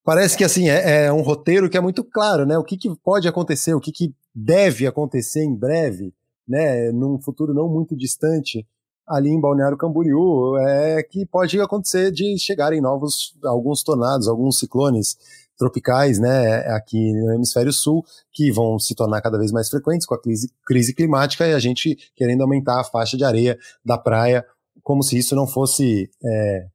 Parece 0.03 0.37
que 0.37 0.45
assim 0.45 0.69
é, 0.69 1.07
é 1.07 1.13
um 1.13 1.23
roteiro 1.23 1.69
que 1.69 1.77
é 1.77 1.81
muito 1.81 2.05
claro, 2.05 2.47
né? 2.47 2.57
O 2.59 2.65
que, 2.65 2.77
que 2.77 2.95
pode 3.03 3.27
acontecer, 3.27 3.75
o 3.75 3.81
que, 3.81 3.91
que 3.91 4.15
deve 4.35 4.87
acontecer 4.87 5.43
em 5.43 5.55
breve, 5.55 6.15
né? 6.47 6.93
Num 6.93 7.19
futuro 7.21 7.55
não 7.55 7.69
muito 7.69 7.97
distante, 7.97 8.67
ali 9.07 9.31
em 9.31 9.41
Balneário 9.41 9.77
Camboriú 9.77 10.57
é 10.59 11.03
que 11.03 11.27
pode 11.27 11.61
acontecer 11.61 12.11
de 12.11 12.39
chegarem 12.39 12.81
novos 12.81 13.37
alguns 13.45 13.83
tornados, 13.83 14.29
alguns 14.29 14.59
ciclones 14.59 15.17
tropicais, 15.57 16.19
né, 16.19 16.67
aqui 16.75 17.13
no 17.13 17.33
hemisfério 17.33 17.73
sul, 17.73 18.05
que 18.33 18.51
vão 18.51 18.79
se 18.79 18.95
tornar 18.95 19.21
cada 19.21 19.39
vez 19.39 19.53
mais 19.53 19.69
frequentes 19.69 20.07
com 20.07 20.15
a 20.15 20.21
crise, 20.21 20.51
crise 20.67 20.95
climática 20.95 21.47
e 21.47 21.55
a 21.55 21.59
gente 21.59 21.97
querendo 22.17 22.43
aumentar 22.43 22.81
a 22.81 22.85
faixa 22.85 23.17
de 23.17 23.25
areia 23.25 23.59
da 23.85 23.97
praia, 23.97 24.45
como 24.83 25.03
se 25.03 25.17
isso 25.17 25.37
não 25.37 25.47
fosse 25.47 26.11
é, 26.25 26.67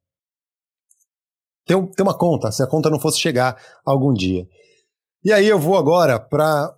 ter, 1.65 1.75
ter 1.91 2.03
uma 2.03 2.17
conta, 2.17 2.51
se 2.51 2.63
a 2.63 2.67
conta 2.67 2.89
não 2.89 2.99
fosse 2.99 3.19
chegar 3.19 3.61
algum 3.85 4.13
dia. 4.13 4.47
E 5.23 5.33
aí 5.33 5.47
eu 5.47 5.59
vou 5.59 5.77
agora 5.77 6.17
para 6.17 6.73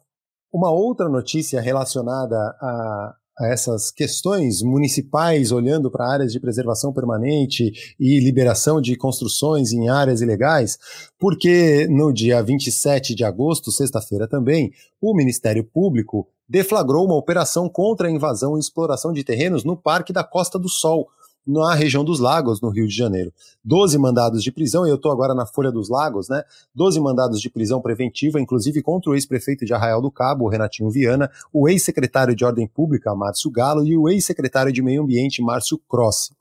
uma 0.52 0.72
outra 0.72 1.08
notícia 1.08 1.62
relacionada 1.62 2.36
a, 2.60 3.16
a 3.40 3.48
essas 3.48 3.92
questões 3.92 4.62
municipais, 4.62 5.52
olhando 5.52 5.90
para 5.90 6.12
áreas 6.12 6.32
de 6.32 6.40
preservação 6.40 6.94
permanente 6.94 7.96
e 8.00 8.20
liberação 8.20 8.82
de 8.82 8.96
construções 8.96 9.72
em 9.72 9.90
áreas 9.90 10.22
ilegais, 10.22 10.78
porque 11.18 11.88
no 11.90 12.12
dia 12.12 12.42
27 12.42 13.16
de 13.16 13.24
agosto, 13.24 13.72
sexta-feira 13.72 14.28
também, 14.28 14.72
o 15.02 15.16
Ministério 15.16 15.64
Público 15.64 16.28
deflagrou 16.48 17.06
uma 17.06 17.16
operação 17.16 17.70
contra 17.70 18.08
a 18.08 18.12
invasão 18.12 18.58
e 18.58 18.60
exploração 18.60 19.14
de 19.14 19.24
terrenos 19.24 19.64
no 19.64 19.78
Parque 19.78 20.12
da 20.12 20.24
Costa 20.24 20.60
do 20.60 20.68
Sol, 20.68 21.08
na 21.46 21.74
região 21.74 22.04
dos 22.04 22.20
Lagos, 22.20 22.62
no 22.62 22.70
Rio 22.70 22.88
de 22.88 22.96
Janeiro. 22.96 23.34
Doze 23.64 23.98
mandados 23.98 24.44
de 24.44 24.52
prisão, 24.52 24.86
e 24.86 24.90
eu 24.90 24.96
estou 24.96 25.12
agora 25.12 25.34
na 25.34 25.46
Folha 25.46 25.72
dos 25.72 25.90
Lagos, 25.90 26.30
né? 26.30 26.44
Doze 26.74 27.00
mandados 27.00 27.40
de 27.40 27.50
prisão 27.50 27.82
preventiva, 27.82 28.40
inclusive 28.40 28.82
contra 28.82 29.12
o 29.12 29.16
ex-prefeito 29.16 29.66
de 29.66 29.74
Arraial 29.74 30.02
do 30.02 30.12
Cabo, 30.12 30.48
Renatinho 30.48 30.90
Viana, 30.90 31.30
o 31.52 31.68
ex-secretário 31.68 32.36
de 32.36 32.46
Ordem 32.46 32.68
Pública, 32.68 33.16
Márcio 33.16 33.50
Galo, 33.52 33.86
e 33.86 33.98
o 33.98 34.10
ex-secretário 34.10 34.72
de 34.72 34.82
Meio 34.82 35.04
Ambiente, 35.04 35.42
Márcio 35.42 35.80
Crossi. 35.90 36.41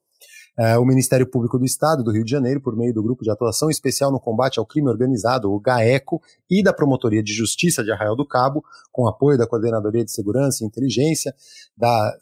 É, 0.58 0.76
o 0.78 0.84
Ministério 0.84 1.26
Público 1.26 1.58
do 1.58 1.64
Estado 1.64 2.02
do 2.02 2.12
Rio 2.12 2.24
de 2.24 2.30
Janeiro, 2.30 2.60
por 2.60 2.76
meio 2.76 2.92
do 2.92 3.02
Grupo 3.02 3.24
de 3.24 3.30
Atuação 3.30 3.70
Especial 3.70 4.10
no 4.10 4.20
Combate 4.20 4.58
ao 4.58 4.66
Crime 4.66 4.88
Organizado, 4.88 5.50
o 5.50 5.60
GAECO, 5.60 6.20
e 6.50 6.62
da 6.62 6.72
Promotoria 6.72 7.22
de 7.22 7.32
Justiça 7.32 7.82
de 7.82 7.90
Arraial 7.90 8.16
do 8.16 8.26
Cabo, 8.26 8.64
com 8.92 9.08
apoio 9.08 9.38
da 9.38 9.46
Coordenadoria 9.46 10.04
de 10.04 10.12
Segurança 10.12 10.62
e 10.62 10.66
Inteligência, 10.66 11.34
da 11.76 12.16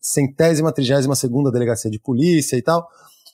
centésima, 0.00 0.72
trigésima 0.72 1.14
segunda 1.14 1.50
Delegacia 1.50 1.90
de 1.90 1.98
Polícia 1.98 2.56
e 2.56 2.62
tal, 2.62 2.88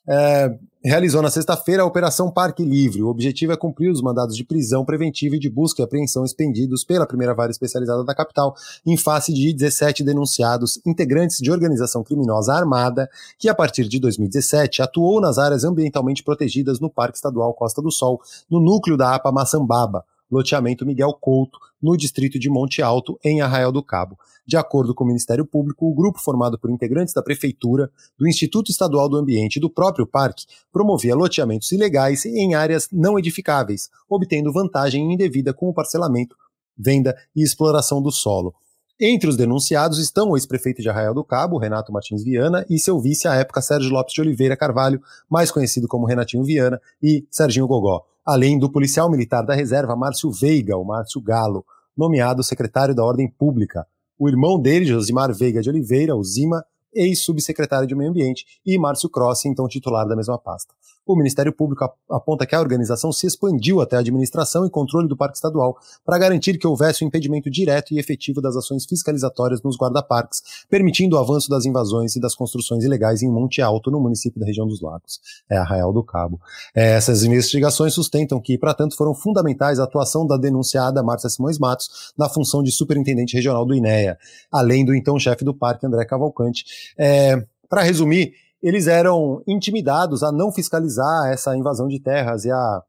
é, 0.08 0.56
realizou 0.84 1.20
na 1.20 1.30
sexta-feira 1.30 1.82
a 1.82 1.86
Operação 1.86 2.30
Parque 2.30 2.64
Livre. 2.64 3.02
O 3.02 3.08
objetivo 3.08 3.52
é 3.52 3.56
cumprir 3.56 3.90
os 3.90 4.00
mandados 4.00 4.36
de 4.36 4.44
prisão 4.44 4.84
preventiva 4.84 5.34
e 5.34 5.38
de 5.38 5.50
busca 5.50 5.82
e 5.82 5.84
apreensão 5.84 6.24
expendidos 6.24 6.84
pela 6.84 7.06
primeira 7.06 7.34
vara 7.34 7.50
especializada 7.50 8.04
da 8.04 8.14
capital 8.14 8.54
em 8.86 8.96
face 8.96 9.32
de 9.34 9.52
17 9.52 10.04
denunciados 10.04 10.80
integrantes 10.86 11.38
de 11.38 11.50
organização 11.50 12.04
criminosa 12.04 12.54
armada 12.54 13.10
que, 13.38 13.48
a 13.48 13.54
partir 13.54 13.88
de 13.88 13.98
2017, 13.98 14.80
atuou 14.80 15.20
nas 15.20 15.38
áreas 15.38 15.64
ambientalmente 15.64 16.22
protegidas 16.22 16.78
no 16.78 16.88
Parque 16.88 17.16
Estadual 17.16 17.52
Costa 17.52 17.82
do 17.82 17.90
Sol, 17.90 18.20
no 18.48 18.60
núcleo 18.60 18.96
da 18.96 19.14
APA 19.14 19.32
Maçambaba, 19.32 20.04
loteamento 20.30 20.86
Miguel 20.86 21.12
Couto, 21.14 21.58
no 21.80 21.96
distrito 21.96 22.38
de 22.38 22.50
Monte 22.50 22.82
Alto, 22.82 23.18
em 23.24 23.40
Arraial 23.40 23.70
do 23.70 23.82
Cabo. 23.82 24.18
De 24.46 24.56
acordo 24.56 24.94
com 24.94 25.04
o 25.04 25.06
Ministério 25.06 25.44
Público, 25.44 25.86
o 25.86 25.94
grupo 25.94 26.20
formado 26.20 26.58
por 26.58 26.70
integrantes 26.70 27.12
da 27.12 27.22
Prefeitura, 27.22 27.90
do 28.18 28.28
Instituto 28.28 28.70
Estadual 28.70 29.08
do 29.08 29.16
Ambiente 29.16 29.56
e 29.56 29.60
do 29.60 29.70
próprio 29.70 30.06
parque 30.06 30.46
promovia 30.72 31.14
loteamentos 31.14 31.72
ilegais 31.72 32.24
em 32.24 32.54
áreas 32.54 32.88
não 32.92 33.18
edificáveis, 33.18 33.88
obtendo 34.08 34.52
vantagem 34.52 35.12
indevida 35.12 35.52
com 35.52 35.68
o 35.68 35.74
parcelamento, 35.74 36.36
venda 36.76 37.16
e 37.34 37.42
exploração 37.42 38.02
do 38.02 38.10
solo. 38.10 38.54
Entre 38.98 39.28
os 39.28 39.36
denunciados 39.36 39.98
estão 39.98 40.30
o 40.30 40.38
ex-prefeito 40.38 40.80
de 40.80 40.88
Arraial 40.88 41.12
do 41.12 41.22
Cabo, 41.22 41.58
Renato 41.58 41.92
Martins 41.92 42.24
Viana, 42.24 42.64
e 42.70 42.78
seu 42.78 42.98
vice 42.98 43.28
à 43.28 43.34
época, 43.34 43.60
Sérgio 43.60 43.90
Lopes 43.90 44.14
de 44.14 44.22
Oliveira 44.22 44.56
Carvalho, 44.56 45.02
mais 45.28 45.50
conhecido 45.50 45.86
como 45.86 46.06
Renatinho 46.06 46.42
Viana, 46.42 46.80
e 47.02 47.26
Serginho 47.30 47.66
Gogó, 47.66 48.06
além 48.24 48.58
do 48.58 48.72
policial 48.72 49.10
militar 49.10 49.42
da 49.42 49.54
reserva 49.54 49.94
Márcio 49.94 50.30
Veiga, 50.30 50.78
o 50.78 50.84
Márcio 50.84 51.20
Galo, 51.20 51.62
nomeado 51.94 52.42
secretário 52.42 52.94
da 52.94 53.04
Ordem 53.04 53.28
Pública, 53.28 53.86
o 54.18 54.30
irmão 54.30 54.58
dele, 54.58 54.86
Josimar 54.86 55.30
Veiga 55.34 55.60
de 55.60 55.68
Oliveira, 55.68 56.16
o 56.16 56.24
Zima, 56.24 56.64
ex-subsecretário 56.94 57.86
de 57.86 57.94
Meio 57.94 58.08
Ambiente, 58.08 58.46
e 58.64 58.78
Márcio 58.78 59.10
Crossi, 59.10 59.46
então 59.46 59.68
titular 59.68 60.08
da 60.08 60.16
mesma 60.16 60.38
pasta 60.38 60.72
o 61.06 61.16
Ministério 61.16 61.52
Público 61.52 61.88
aponta 62.10 62.44
que 62.44 62.54
a 62.54 62.60
organização 62.60 63.12
se 63.12 63.26
expandiu 63.26 63.80
até 63.80 63.96
a 63.96 64.00
administração 64.00 64.66
e 64.66 64.70
controle 64.70 65.08
do 65.08 65.16
Parque 65.16 65.36
Estadual 65.36 65.78
para 66.04 66.18
garantir 66.18 66.58
que 66.58 66.66
houvesse 66.66 67.04
um 67.04 67.08
impedimento 67.08 67.48
direto 67.48 67.94
e 67.94 67.98
efetivo 67.98 68.40
das 68.40 68.56
ações 68.56 68.84
fiscalizatórias 68.84 69.62
nos 69.62 69.76
guarda-parques, 69.76 70.42
permitindo 70.68 71.16
o 71.16 71.18
avanço 71.18 71.48
das 71.48 71.64
invasões 71.64 72.16
e 72.16 72.20
das 72.20 72.34
construções 72.34 72.84
ilegais 72.84 73.22
em 73.22 73.30
Monte 73.30 73.62
Alto, 73.62 73.90
no 73.90 74.00
município 74.00 74.40
da 74.40 74.46
região 74.46 74.66
dos 74.66 74.80
Lagos, 74.80 75.20
é 75.48 75.56
Arraial 75.56 75.92
do 75.92 76.02
Cabo. 76.02 76.40
É, 76.74 76.96
essas 76.96 77.22
investigações 77.22 77.94
sustentam 77.94 78.40
que, 78.40 78.58
para 78.58 78.74
tanto, 78.74 78.96
foram 78.96 79.14
fundamentais 79.14 79.78
a 79.78 79.84
atuação 79.84 80.26
da 80.26 80.36
denunciada 80.36 81.02
Márcia 81.02 81.30
Simões 81.30 81.58
Matos 81.58 82.12
na 82.18 82.28
função 82.28 82.62
de 82.62 82.72
superintendente 82.72 83.34
regional 83.34 83.64
do 83.64 83.74
INEA, 83.74 84.18
além 84.50 84.84
do 84.84 84.94
então 84.94 85.18
chefe 85.18 85.44
do 85.44 85.54
parque, 85.54 85.86
André 85.86 86.04
Cavalcante. 86.04 86.64
É, 86.98 87.44
para 87.68 87.82
resumir, 87.82 88.34
eles 88.62 88.86
eram 88.86 89.42
intimidados 89.46 90.22
a 90.22 90.32
não 90.32 90.52
fiscalizar 90.52 91.32
essa 91.32 91.56
invasão 91.56 91.88
de 91.88 92.00
terras 92.00 92.44
e 92.44 92.50
a 92.50 92.82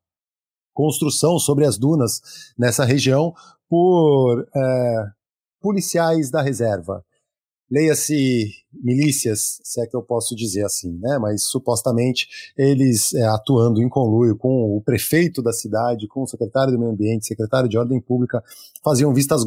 construção 0.74 1.39
sobre 1.39 1.65
as 1.65 1.77
dunas 1.77 2.21
nessa 2.57 2.86
região 2.86 3.33
por 3.69 4.47
é, 4.55 5.05
policiais 5.59 6.29
da 6.29 6.41
reserva. 6.41 7.03
Leia-se 7.69 8.50
milícias, 8.71 9.59
se 9.62 9.81
é 9.81 9.86
que 9.86 9.95
eu 9.95 10.01
posso 10.01 10.33
dizer 10.33 10.63
assim, 10.63 10.97
né? 11.00 11.17
Mas 11.19 11.43
supostamente 11.43 12.53
eles 12.57 13.13
é, 13.13 13.24
atuando 13.24 13.81
em 13.81 13.89
conluio 13.89 14.38
com 14.38 14.77
o 14.77 14.81
prefeito 14.81 15.41
da 15.41 15.51
cidade, 15.51 16.07
com 16.07 16.24
o 16.24 16.27
secretário 16.27 16.71
do 16.71 16.79
meio 16.79 16.91
ambiente, 16.91 17.25
secretário 17.25 17.67
de 17.67 17.77
ordem 17.77 18.00
pública, 18.00 18.41
faziam 18.81 19.13
vistas, 19.13 19.43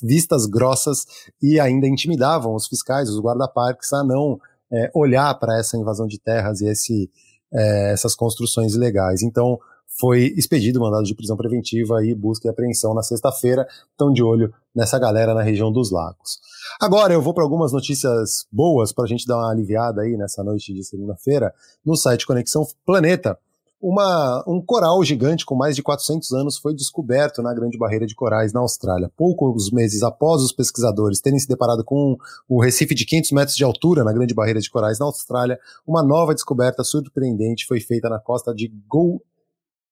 vistas 0.00 0.46
grossas 0.46 1.06
e 1.42 1.58
ainda 1.58 1.88
intimidavam 1.88 2.54
os 2.54 2.68
fiscais, 2.68 3.10
os 3.10 3.18
guarda-parques 3.18 3.92
a 3.92 4.04
não 4.04 4.38
é, 4.74 4.90
olhar 4.94 5.32
para 5.34 5.58
essa 5.58 5.76
invasão 5.76 6.06
de 6.06 6.18
terras 6.18 6.60
e 6.60 6.66
esse, 6.66 7.10
é, 7.52 7.92
essas 7.92 8.14
construções 8.14 8.74
ilegais. 8.74 9.22
Então, 9.22 9.58
foi 9.98 10.34
expedido 10.36 10.80
o 10.80 10.82
mandado 10.82 11.04
de 11.04 11.14
prisão 11.14 11.36
preventiva 11.36 12.04
e 12.04 12.14
busca 12.14 12.48
e 12.48 12.50
apreensão 12.50 12.94
na 12.94 13.02
sexta-feira. 13.02 13.66
Estão 13.90 14.12
de 14.12 14.22
olho 14.22 14.52
nessa 14.74 14.98
galera 14.98 15.34
na 15.34 15.42
região 15.42 15.70
dos 15.70 15.90
lagos. 15.90 16.38
Agora 16.80 17.12
eu 17.12 17.22
vou 17.22 17.32
para 17.32 17.44
algumas 17.44 17.72
notícias 17.72 18.46
boas 18.50 18.92
para 18.92 19.04
a 19.04 19.06
gente 19.06 19.26
dar 19.26 19.36
uma 19.36 19.50
aliviada 19.50 20.02
aí 20.02 20.16
nessa 20.16 20.42
noite 20.42 20.74
de 20.74 20.82
segunda-feira 20.82 21.54
no 21.84 21.96
site 21.96 22.26
Conexão 22.26 22.66
Planeta 22.84 23.38
uma, 23.86 24.42
um 24.48 24.62
coral 24.62 25.04
gigante 25.04 25.44
com 25.44 25.54
mais 25.54 25.76
de 25.76 25.82
400 25.82 26.32
anos 26.32 26.56
foi 26.56 26.74
descoberto 26.74 27.42
na 27.42 27.52
Grande 27.52 27.76
Barreira 27.76 28.06
de 28.06 28.14
Corais, 28.14 28.50
na 28.50 28.60
Austrália. 28.60 29.12
Poucos 29.14 29.70
meses 29.70 30.02
após 30.02 30.40
os 30.40 30.52
pesquisadores 30.52 31.20
terem 31.20 31.38
se 31.38 31.46
deparado 31.46 31.84
com 31.84 32.16
o 32.48 32.62
recife 32.62 32.94
de 32.94 33.04
500 33.04 33.32
metros 33.32 33.54
de 33.54 33.62
altura 33.62 34.02
na 34.02 34.10
Grande 34.10 34.32
Barreira 34.32 34.58
de 34.58 34.70
Corais, 34.70 34.98
na 34.98 35.04
Austrália, 35.04 35.58
uma 35.86 36.02
nova 36.02 36.32
descoberta 36.32 36.82
surpreendente 36.82 37.66
foi 37.66 37.78
feita 37.78 38.08
na 38.08 38.18
costa 38.18 38.54
de 38.54 38.72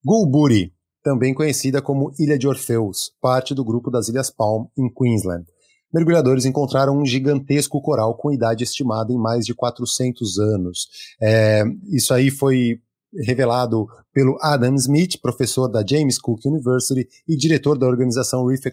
Gulburi, 0.02 0.72
também 1.04 1.34
conhecida 1.34 1.82
como 1.82 2.14
Ilha 2.18 2.38
de 2.38 2.48
Orfeus, 2.48 3.12
parte 3.20 3.54
do 3.54 3.62
grupo 3.62 3.90
das 3.90 4.08
Ilhas 4.08 4.30
Palm, 4.30 4.68
em 4.74 4.88
Queensland. 4.88 5.44
Mergulhadores 5.92 6.46
encontraram 6.46 6.96
um 6.96 7.04
gigantesco 7.04 7.78
coral 7.82 8.14
com 8.14 8.32
idade 8.32 8.64
estimada 8.64 9.12
em 9.12 9.18
mais 9.18 9.44
de 9.44 9.54
400 9.54 10.38
anos. 10.38 10.88
É, 11.20 11.62
isso 11.90 12.14
aí 12.14 12.30
foi 12.30 12.80
revelado 13.14 13.86
pelo 14.12 14.36
Adam 14.40 14.74
Smith, 14.76 15.20
professor 15.20 15.68
da 15.68 15.84
James 15.86 16.18
Cook 16.18 16.44
University 16.44 17.08
e 17.28 17.36
diretor 17.36 17.78
da 17.78 17.86
organização 17.86 18.46
Reef 18.46 18.64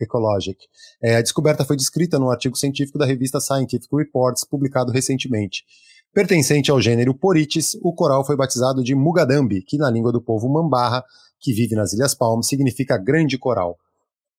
Ecologic. 0.00 0.66
É, 1.02 1.16
a 1.16 1.22
descoberta 1.22 1.64
foi 1.64 1.76
descrita 1.76 2.18
num 2.18 2.30
artigo 2.30 2.56
científico 2.56 2.98
da 2.98 3.06
revista 3.06 3.40
Scientific 3.40 3.88
Reports, 3.94 4.44
publicado 4.44 4.92
recentemente. 4.92 5.64
Pertencente 6.12 6.70
ao 6.70 6.80
gênero 6.80 7.14
Porites, 7.14 7.74
o 7.82 7.92
coral 7.94 8.24
foi 8.24 8.36
batizado 8.36 8.84
de 8.84 8.94
Mugadambi, 8.94 9.62
que 9.62 9.78
na 9.78 9.90
língua 9.90 10.12
do 10.12 10.20
povo 10.20 10.48
Mambarra, 10.48 11.02
que 11.40 11.54
vive 11.54 11.74
nas 11.74 11.92
Ilhas 11.92 12.14
Palm, 12.14 12.42
significa 12.42 12.98
grande 12.98 13.38
coral. 13.38 13.78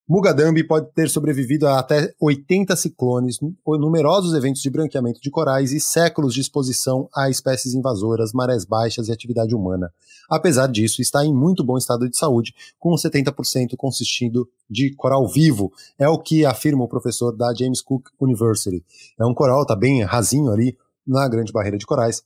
Mugadambi 0.07 0.65
pode 0.65 0.91
ter 0.93 1.09
sobrevivido 1.09 1.65
a 1.65 1.79
até 1.79 2.13
80 2.19 2.75
ciclones, 2.75 3.37
numerosos 3.65 4.33
eventos 4.33 4.61
de 4.61 4.69
branqueamento 4.69 5.21
de 5.21 5.31
corais 5.31 5.71
e 5.71 5.79
séculos 5.79 6.33
de 6.33 6.41
exposição 6.41 7.07
a 7.15 7.29
espécies 7.29 7.73
invasoras, 7.73 8.33
marés 8.33 8.65
baixas 8.65 9.07
e 9.07 9.13
atividade 9.13 9.55
humana. 9.55 9.89
Apesar 10.29 10.67
disso, 10.67 11.01
está 11.01 11.25
em 11.25 11.33
muito 11.33 11.63
bom 11.63 11.77
estado 11.77 12.09
de 12.09 12.17
saúde, 12.17 12.53
com 12.77 12.91
70% 12.91 13.75
consistindo 13.77 14.47
de 14.69 14.93
coral 14.95 15.25
vivo. 15.27 15.71
É 15.97 16.07
o 16.09 16.19
que 16.19 16.45
afirma 16.45 16.83
o 16.83 16.89
professor 16.89 17.35
da 17.35 17.53
James 17.53 17.81
Cook 17.81 18.09
University. 18.19 18.83
É 19.17 19.25
um 19.25 19.33
coral, 19.33 19.61
está 19.61 19.75
bem 19.75 20.03
rasinho 20.03 20.51
ali 20.51 20.77
na 21.07 21.27
Grande 21.29 21.53
Barreira 21.53 21.77
de 21.77 21.85
Corais. 21.85 22.23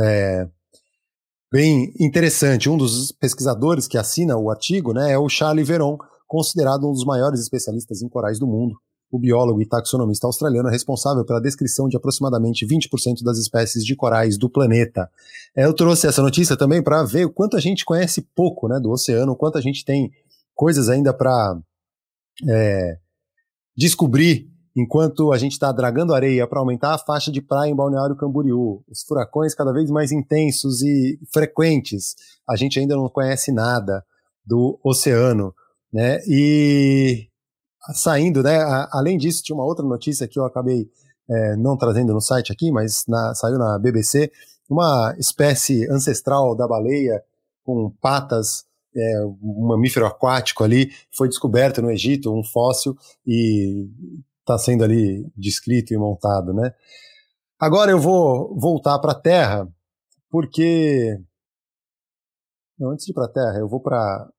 É, 0.00 0.48
bem 1.52 1.92
interessante. 2.00 2.70
Um 2.70 2.78
dos 2.78 3.12
pesquisadores 3.12 3.86
que 3.86 3.98
assina 3.98 4.38
o 4.38 4.50
artigo 4.50 4.94
né, 4.94 5.12
é 5.12 5.18
o 5.18 5.28
Charlie 5.28 5.64
Veron, 5.64 5.98
considerado 6.28 6.86
um 6.86 6.92
dos 6.92 7.04
maiores 7.04 7.40
especialistas 7.40 8.02
em 8.02 8.08
corais 8.08 8.38
do 8.38 8.46
mundo. 8.46 8.76
O 9.10 9.18
biólogo 9.18 9.62
e 9.62 9.66
taxonomista 9.66 10.26
australiano 10.26 10.68
é 10.68 10.72
responsável 10.72 11.24
pela 11.24 11.40
descrição 11.40 11.88
de 11.88 11.96
aproximadamente 11.96 12.66
20% 12.66 13.24
das 13.24 13.38
espécies 13.38 13.82
de 13.82 13.96
corais 13.96 14.36
do 14.36 14.50
planeta. 14.50 15.10
É, 15.56 15.64
eu 15.64 15.72
trouxe 15.72 16.06
essa 16.06 16.22
notícia 16.22 16.56
também 16.58 16.82
para 16.82 17.02
ver 17.04 17.24
o 17.24 17.32
quanto 17.32 17.56
a 17.56 17.60
gente 17.60 17.86
conhece 17.86 18.28
pouco 18.34 18.68
né, 18.68 18.78
do 18.78 18.90
oceano, 18.90 19.32
o 19.32 19.36
quanto 19.36 19.56
a 19.56 19.62
gente 19.62 19.82
tem 19.82 20.12
coisas 20.54 20.90
ainda 20.90 21.14
para 21.14 21.58
é, 22.46 22.98
descobrir 23.74 24.46
enquanto 24.76 25.32
a 25.32 25.38
gente 25.38 25.52
está 25.52 25.72
dragando 25.72 26.14
areia 26.14 26.46
para 26.46 26.60
aumentar 26.60 26.94
a 26.94 26.98
faixa 26.98 27.32
de 27.32 27.40
praia 27.40 27.70
em 27.70 27.74
Balneário 27.74 28.14
Camboriú, 28.14 28.84
os 28.88 29.02
furacões 29.02 29.54
cada 29.54 29.72
vez 29.72 29.90
mais 29.90 30.12
intensos 30.12 30.82
e 30.82 31.18
frequentes, 31.32 32.14
a 32.48 32.54
gente 32.56 32.78
ainda 32.78 32.94
não 32.94 33.08
conhece 33.08 33.50
nada 33.50 34.04
do 34.44 34.78
oceano 34.84 35.54
né? 35.92 36.18
E 36.26 37.28
saindo, 37.94 38.42
né? 38.42 38.58
além 38.92 39.16
disso, 39.16 39.42
tinha 39.42 39.56
uma 39.56 39.64
outra 39.64 39.84
notícia 39.84 40.28
que 40.28 40.38
eu 40.38 40.44
acabei 40.44 40.90
é, 41.28 41.56
não 41.56 41.76
trazendo 41.76 42.12
no 42.12 42.20
site 42.20 42.52
aqui, 42.52 42.70
mas 42.70 43.04
na, 43.06 43.34
saiu 43.34 43.58
na 43.58 43.78
BBC, 43.78 44.30
uma 44.68 45.14
espécie 45.18 45.90
ancestral 45.90 46.54
da 46.54 46.66
baleia 46.66 47.22
com 47.64 47.90
patas, 48.00 48.64
é, 48.96 49.24
um 49.42 49.66
mamífero 49.68 50.06
aquático 50.06 50.64
ali, 50.64 50.90
foi 51.14 51.28
descoberto 51.28 51.82
no 51.82 51.90
Egito, 51.90 52.32
um 52.32 52.42
fóssil, 52.42 52.96
e 53.26 53.86
está 54.40 54.56
sendo 54.58 54.84
ali 54.84 55.30
descrito 55.36 55.92
e 55.92 55.98
montado, 55.98 56.54
né? 56.54 56.72
Agora 57.58 57.90
eu 57.90 57.98
vou 57.98 58.58
voltar 58.58 58.98
para 58.98 59.12
a 59.12 59.20
Terra, 59.20 59.68
porque 60.30 61.20
não, 62.78 62.90
antes 62.90 63.04
de 63.04 63.12
ir 63.12 63.14
para 63.14 63.24
a 63.24 63.32
Terra, 63.32 63.58
eu 63.58 63.68
vou 63.68 63.80
para 63.80 64.30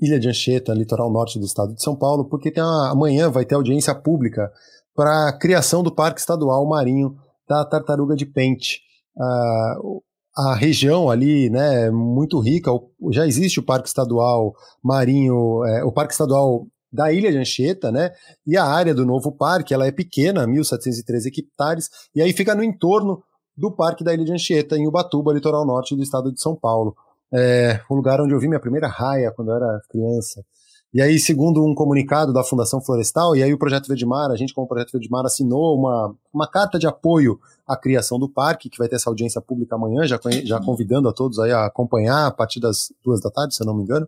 Ilha 0.00 0.20
de 0.20 0.28
Anchieta, 0.28 0.74
litoral 0.74 1.10
norte 1.10 1.38
do 1.38 1.46
estado 1.46 1.74
de 1.74 1.82
São 1.82 1.96
Paulo, 1.96 2.26
porque 2.26 2.50
tem 2.50 2.62
uma, 2.62 2.90
amanhã 2.90 3.30
vai 3.30 3.44
ter 3.44 3.54
audiência 3.54 3.94
pública 3.94 4.50
para 4.94 5.28
a 5.28 5.32
criação 5.38 5.82
do 5.82 5.94
Parque 5.94 6.20
Estadual 6.20 6.66
Marinho 6.66 7.16
da 7.48 7.64
tartaruga 7.64 8.16
de 8.16 8.26
pente. 8.26 8.80
A 10.36 10.54
região 10.54 11.08
ali, 11.08 11.48
né, 11.48 11.90
muito 11.90 12.38
rica, 12.40 12.70
já 13.10 13.26
existe 13.26 13.58
o 13.58 13.62
Parque 13.62 13.88
Estadual 13.88 14.54
Marinho, 14.82 15.64
é, 15.64 15.84
o 15.84 15.92
Parque 15.92 16.12
Estadual 16.12 16.66
da 16.92 17.12
Ilha 17.12 17.32
de 17.32 17.38
Anchieta, 17.38 17.90
né, 17.90 18.10
e 18.46 18.56
a 18.56 18.64
área 18.64 18.94
do 18.94 19.06
novo 19.06 19.32
parque, 19.32 19.72
ela 19.72 19.86
é 19.86 19.92
pequena, 19.92 20.46
1.713 20.46 21.26
hectares, 21.26 21.88
e 22.14 22.20
aí 22.20 22.32
fica 22.32 22.54
no 22.54 22.62
entorno 22.62 23.22
do 23.56 23.74
Parque 23.74 24.04
da 24.04 24.12
Ilha 24.12 24.24
de 24.24 24.32
Anchieta, 24.32 24.76
em 24.76 24.86
Ubatuba, 24.86 25.32
litoral 25.32 25.64
norte 25.64 25.96
do 25.96 26.02
estado 26.02 26.30
de 26.30 26.40
São 26.40 26.54
Paulo. 26.54 26.94
É, 27.32 27.80
o 27.88 27.94
lugar 27.94 28.20
onde 28.20 28.34
eu 28.34 28.38
vi 28.38 28.48
minha 28.48 28.60
primeira 28.60 28.88
raia 28.88 29.32
quando 29.32 29.50
eu 29.50 29.56
era 29.56 29.80
criança. 29.90 30.44
E 30.94 31.02
aí, 31.02 31.18
segundo 31.18 31.64
um 31.64 31.74
comunicado 31.74 32.32
da 32.32 32.44
Fundação 32.44 32.80
Florestal, 32.80 33.36
e 33.36 33.42
aí 33.42 33.52
o 33.52 33.58
Projeto 33.58 33.86
Verde 33.88 34.06
Mar, 34.06 34.30
a 34.30 34.36
gente 34.36 34.54
como 34.54 34.66
Projeto 34.66 34.92
Verde 34.92 35.10
Mar 35.10 35.26
assinou 35.26 35.76
uma, 35.78 36.14
uma 36.36 36.46
carta 36.46 36.78
de 36.78 36.86
apoio 36.86 37.40
à 37.66 37.76
criação 37.76 38.18
do 38.18 38.28
parque, 38.28 38.68
que 38.68 38.78
vai 38.78 38.88
ter 38.88 38.96
essa 38.96 39.10
audiência 39.10 39.40
pública 39.40 39.74
amanhã, 39.74 40.06
já, 40.06 40.20
já 40.44 40.60
convidando 40.60 41.08
a 41.08 41.12
todos 41.12 41.38
aí 41.38 41.50
a 41.50 41.66
acompanhar 41.66 42.26
a 42.26 42.30
partir 42.30 42.60
das 42.60 42.92
duas 43.02 43.20
da 43.20 43.30
tarde, 43.30 43.54
se 43.54 43.62
eu 43.62 43.66
não 43.66 43.74
me 43.74 43.82
engano. 43.82 44.06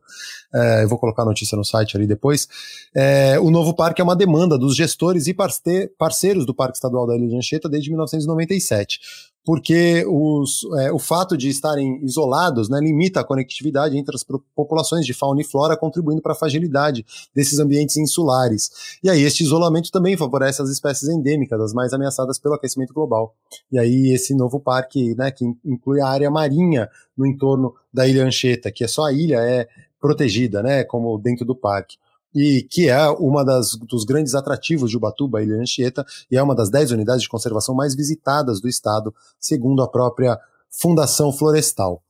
É, 0.55 0.85
eu 0.85 0.89
vou 0.89 0.99
colocar 0.99 1.23
a 1.23 1.27
notícia 1.27 1.57
no 1.57 1.65
site 1.65 1.97
ali 1.97 2.07
depois. 2.07 2.47
É, 2.95 3.41
o 3.41 3.51
novo 3.51 3.75
parque 3.75 4.01
é 4.01 4.05
uma 4.05 4.15
demanda 4.15 4.57
dos 4.57 4.77
gestores 4.77 5.27
e 5.27 5.35
parceiros 5.35 6.47
do 6.47 6.55
Parque 6.55 6.77
Estadual 6.77 7.07
da 7.07 7.17
Ilha 7.17 7.29
de 7.29 7.37
Anchieta 7.37 7.69
desde 7.69 7.91
1997 7.91 9.01
porque 9.49 10.05
os, 10.07 10.61
é, 10.79 10.93
o 10.93 10.99
fato 10.99 11.35
de 11.35 11.49
estarem 11.49 12.05
isolados 12.05 12.69
né, 12.69 12.79
limita 12.81 13.21
a 13.21 13.25
conectividade 13.25 13.97
entre 13.97 14.15
as 14.15 14.23
populações 14.55 15.07
de 15.07 15.15
fauna 15.15 15.41
e 15.41 15.45
flora, 15.45 15.75
contribuindo 15.75 16.21
para 16.21 16.33
a 16.33 16.35
fragilidade 16.35 17.03
desses 17.35 17.59
ambientes 17.59 17.97
insulares. 17.97 18.99
E 19.03 19.09
aí, 19.09 19.23
este 19.23 19.43
isolamento 19.43 19.91
também 19.91 20.19
favorece 20.19 20.61
as 20.61 20.69
espécies 20.69 21.09
endêmicas, 21.09 21.59
as 21.63 21.73
mais 21.73 21.95
ameaçadas 21.95 22.18
pelo 22.41 22.55
aquecimento 22.55 22.95
global. 22.95 23.35
E 23.71 23.79
aí, 23.79 24.13
esse 24.13 24.35
novo 24.35 24.59
parque, 24.59 25.15
né, 25.15 25.31
que 25.31 25.45
inclui 25.65 26.01
a 26.01 26.09
área 26.09 26.31
marinha 26.31 26.89
no 27.17 27.27
entorno 27.27 27.75
da 27.93 28.07
Ilha 28.07 28.25
Anchieta, 28.25 28.71
que 28.73 28.85
é 28.85 28.89
só 28.89 29.05
a 29.05 29.13
ilha 29.13 29.39
é 29.41 29.69
protegida, 30.01 30.63
né, 30.63 30.85
como 30.85 31.19
dentro 31.19 31.45
do 31.45 31.55
parque 31.55 31.97
e 32.35 32.63
que 32.63 32.89
é 32.89 33.09
uma 33.09 33.45
das, 33.45 33.75
dos 33.75 34.05
grandes 34.05 34.35
atrativos 34.35 34.91
de 34.91 34.97
Ubatuba, 34.97 35.43
Ilha 35.43 35.57
Anchieta, 35.57 36.05
e 36.31 36.37
é 36.37 36.43
uma 36.43 36.55
das 36.55 36.71
10 36.71 36.93
unidades 36.93 37.23
de 37.23 37.29
conservação 37.29 37.75
mais 37.75 37.95
visitadas 37.95 38.61
do 38.61 38.69
estado, 38.69 39.15
segundo 39.41 39.83
a 39.83 39.89
própria 39.89 40.39
Fundação 40.71 41.33
Florestal. 41.33 42.03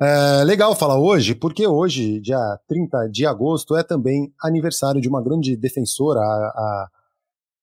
É 0.00 0.42
legal 0.42 0.74
falar 0.74 0.98
hoje, 0.98 1.34
porque 1.34 1.66
hoje, 1.66 2.18
dia 2.20 2.58
30 2.66 3.08
de 3.08 3.24
agosto, 3.24 3.76
é 3.76 3.84
também 3.84 4.32
aniversário 4.42 5.00
de 5.00 5.08
uma 5.08 5.22
grande 5.22 5.56
defensora, 5.56 6.18
a, 6.18 6.24
a 6.24 6.88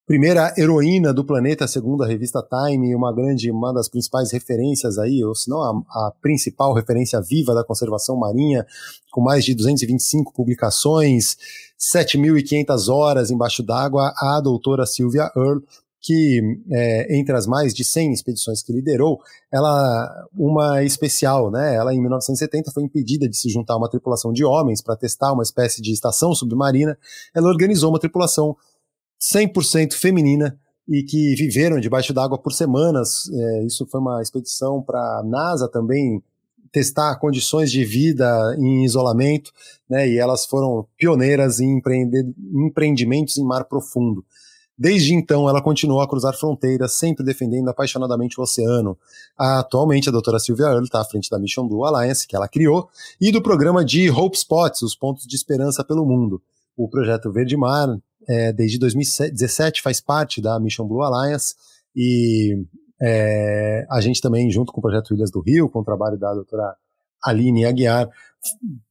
primeira 0.10 0.52
heroína 0.58 1.14
do 1.14 1.24
planeta, 1.24 1.68
segundo 1.68 2.04
a 2.04 2.08
revista 2.08 2.42
Time, 2.42 2.96
uma 2.96 3.14
grande, 3.14 3.52
uma 3.52 3.72
das 3.72 3.88
principais 3.88 4.32
referências 4.32 4.98
aí, 4.98 5.24
ou 5.24 5.36
se 5.36 5.48
não 5.48 5.62
a, 5.62 6.08
a, 6.08 6.12
principal 6.20 6.74
referência 6.74 7.22
viva 7.22 7.54
da 7.54 7.64
conservação 7.64 8.18
marinha, 8.18 8.66
com 9.12 9.22
mais 9.22 9.46
de 9.46 9.54
225 9.54 10.34
publicações, 10.34 11.38
7.500 11.80 12.92
horas 12.92 13.30
embaixo 13.30 13.62
d'água, 13.62 14.12
a 14.18 14.42
doutora 14.42 14.84
Sylvia 14.88 15.32
Earle, 15.38 15.62
que 16.02 16.42
é, 16.72 17.16
entre 17.16 17.36
as 17.36 17.46
mais 17.46 17.72
de 17.72 17.84
100 17.84 18.12
expedições 18.12 18.64
que 18.64 18.74
liderou, 18.74 19.20
ela 19.54 20.28
uma 20.34 20.84
especial, 20.84 21.52
né? 21.52 21.76
Ela 21.76 21.94
em 21.94 22.02
1970 22.02 22.72
foi 22.72 22.82
impedida 22.82 23.30
de 23.30 23.38
se 23.38 23.48
juntar 23.48 23.76
a 23.76 23.78
uma 23.78 23.90
tripulação 23.90 24.34
de 24.34 24.44
homens 24.44 24.82
para 24.82 24.96
testar 24.96 25.34
uma 25.34 25.44
espécie 25.44 25.84
de 25.84 25.92
estação 25.92 26.34
submarina. 26.34 26.98
Ela 27.36 27.48
organizou 27.48 27.92
uma 27.92 28.00
tripulação 28.00 28.56
100% 29.20 29.94
feminina 29.94 30.58
e 30.88 31.04
que 31.04 31.36
viveram 31.36 31.80
debaixo 31.80 32.14
d'água 32.14 32.38
por 32.38 32.52
semanas. 32.52 33.30
É, 33.32 33.66
isso 33.66 33.86
foi 33.86 34.00
uma 34.00 34.22
expedição 34.22 34.82
para 34.82 35.00
a 35.00 35.24
NASA 35.24 35.68
também 35.68 36.24
testar 36.72 37.16
condições 37.18 37.72
de 37.72 37.84
vida 37.84 38.56
em 38.58 38.84
isolamento, 38.84 39.52
né? 39.90 40.08
E 40.08 40.18
elas 40.18 40.46
foram 40.46 40.88
pioneiras 40.98 41.60
em 41.60 41.82
empreendimentos 42.54 43.38
em 43.38 43.44
mar 43.44 43.66
profundo. 43.66 44.24
Desde 44.78 45.14
então, 45.14 45.50
ela 45.50 45.62
continuou 45.62 46.00
a 46.00 46.08
cruzar 46.08 46.34
fronteiras, 46.38 46.94
sempre 46.94 47.26
defendendo 47.26 47.68
apaixonadamente 47.68 48.40
o 48.40 48.44
oceano. 48.44 48.98
Atualmente, 49.38 50.08
a 50.08 50.12
doutora 50.12 50.40
Sylvia 50.40 50.68
Earle 50.68 50.86
está 50.86 51.02
à 51.02 51.06
frente 51.06 51.30
da 51.30 51.38
Mission 51.38 51.68
Blue 51.68 51.84
Alliance, 51.84 52.26
que 52.26 52.34
ela 52.34 52.48
criou, 52.48 52.88
e 53.20 53.30
do 53.30 53.42
programa 53.42 53.84
de 53.84 54.10
Hope 54.10 54.38
Spots, 54.38 54.82
os 54.82 54.96
pontos 54.96 55.28
de 55.28 55.36
esperança 55.36 55.84
pelo 55.84 56.06
mundo. 56.06 56.42
O 56.78 56.88
projeto 56.88 57.30
Verde 57.30 57.58
Mar 57.58 58.00
é, 58.28 58.52
desde 58.52 58.78
2017 58.80 59.82
faz 59.82 60.02
parte 60.02 60.42
da 60.42 60.60
Mission 60.60 60.88
Blue 60.88 61.02
Alliance 61.02 61.56
e 61.96 62.66
é, 63.02 63.86
a 63.90 64.02
gente 64.02 64.22
também, 64.22 64.52
junto 64.52 64.72
com 64.72 64.80
o 64.80 64.82
Projeto 64.82 65.14
Ilhas 65.14 65.32
do 65.32 65.42
Rio, 65.42 65.70
com 65.70 65.80
o 65.80 65.86
trabalho 65.86 66.18
da 66.18 66.34
doutora 66.34 66.76
Aline 67.24 67.66
Aguiar, 67.66 68.10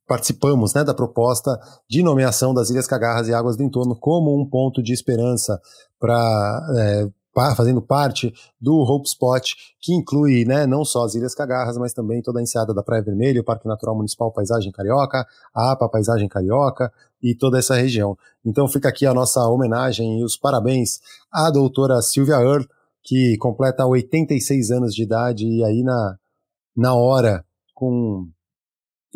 participamos 0.06 0.74
né, 0.74 0.82
da 0.82 0.94
proposta 0.94 1.58
de 1.88 2.02
nomeação 2.02 2.54
das 2.54 2.70
Ilhas 2.70 2.86
Cagarras 2.86 3.28
e 3.28 3.34
Águas 3.34 3.56
do 3.56 3.62
Entorno 3.62 3.94
como 3.96 4.38
um 4.38 4.48
ponto 4.48 4.82
de 4.82 4.92
esperança 4.92 5.60
para 6.00 6.66
é, 6.76 7.08
fazendo 7.56 7.80
parte 7.80 8.32
do 8.60 8.74
Hope 8.74 9.08
Spot, 9.08 9.52
que 9.80 9.94
inclui 9.94 10.44
né, 10.44 10.66
não 10.66 10.84
só 10.84 11.04
as 11.04 11.14
Ilhas 11.14 11.34
Cagarras, 11.34 11.76
mas 11.78 11.92
também 11.92 12.22
toda 12.22 12.40
a 12.40 12.42
enseada 12.42 12.74
da 12.74 12.82
Praia 12.82 13.02
Vermelha, 13.02 13.40
o 13.40 13.44
Parque 13.44 13.66
Natural 13.66 13.94
Municipal 13.94 14.32
Paisagem 14.32 14.72
Carioca, 14.72 15.26
a 15.54 15.72
APA 15.72 15.88
Paisagem 15.88 16.28
Carioca 16.28 16.92
e 17.22 17.34
toda 17.34 17.58
essa 17.58 17.74
região. 17.74 18.16
Então 18.44 18.66
fica 18.68 18.88
aqui 18.88 19.06
a 19.06 19.14
nossa 19.14 19.40
homenagem 19.46 20.20
e 20.20 20.24
os 20.24 20.36
parabéns 20.36 21.00
à 21.32 21.50
doutora 21.50 22.00
Silvia 22.02 22.36
Earle, 22.36 22.68
que 23.02 23.36
completa 23.38 23.86
86 23.86 24.70
anos 24.70 24.94
de 24.94 25.02
idade 25.02 25.46
e 25.46 25.64
aí 25.64 25.82
na, 25.82 26.16
na 26.76 26.94
hora, 26.94 27.44
com, 27.74 28.28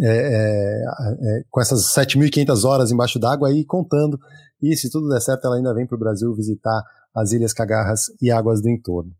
é, 0.00 0.06
é, 0.06 0.84
é, 0.84 1.44
com 1.50 1.60
essas 1.60 1.94
7.500 1.94 2.64
horas 2.64 2.90
embaixo 2.90 3.18
d'água 3.18 3.48
aí 3.48 3.64
contando, 3.64 4.18
e 4.62 4.76
se 4.76 4.90
tudo 4.90 5.08
der 5.08 5.20
certo 5.20 5.46
ela 5.46 5.56
ainda 5.56 5.74
vem 5.74 5.86
para 5.86 5.96
o 5.96 5.98
Brasil 5.98 6.32
visitar 6.34 6.82
as 7.14 7.32
Ilhas 7.32 7.52
Cagarras 7.52 8.10
e 8.20 8.30
águas 8.30 8.60
do 8.60 8.68
entorno. 8.68 9.12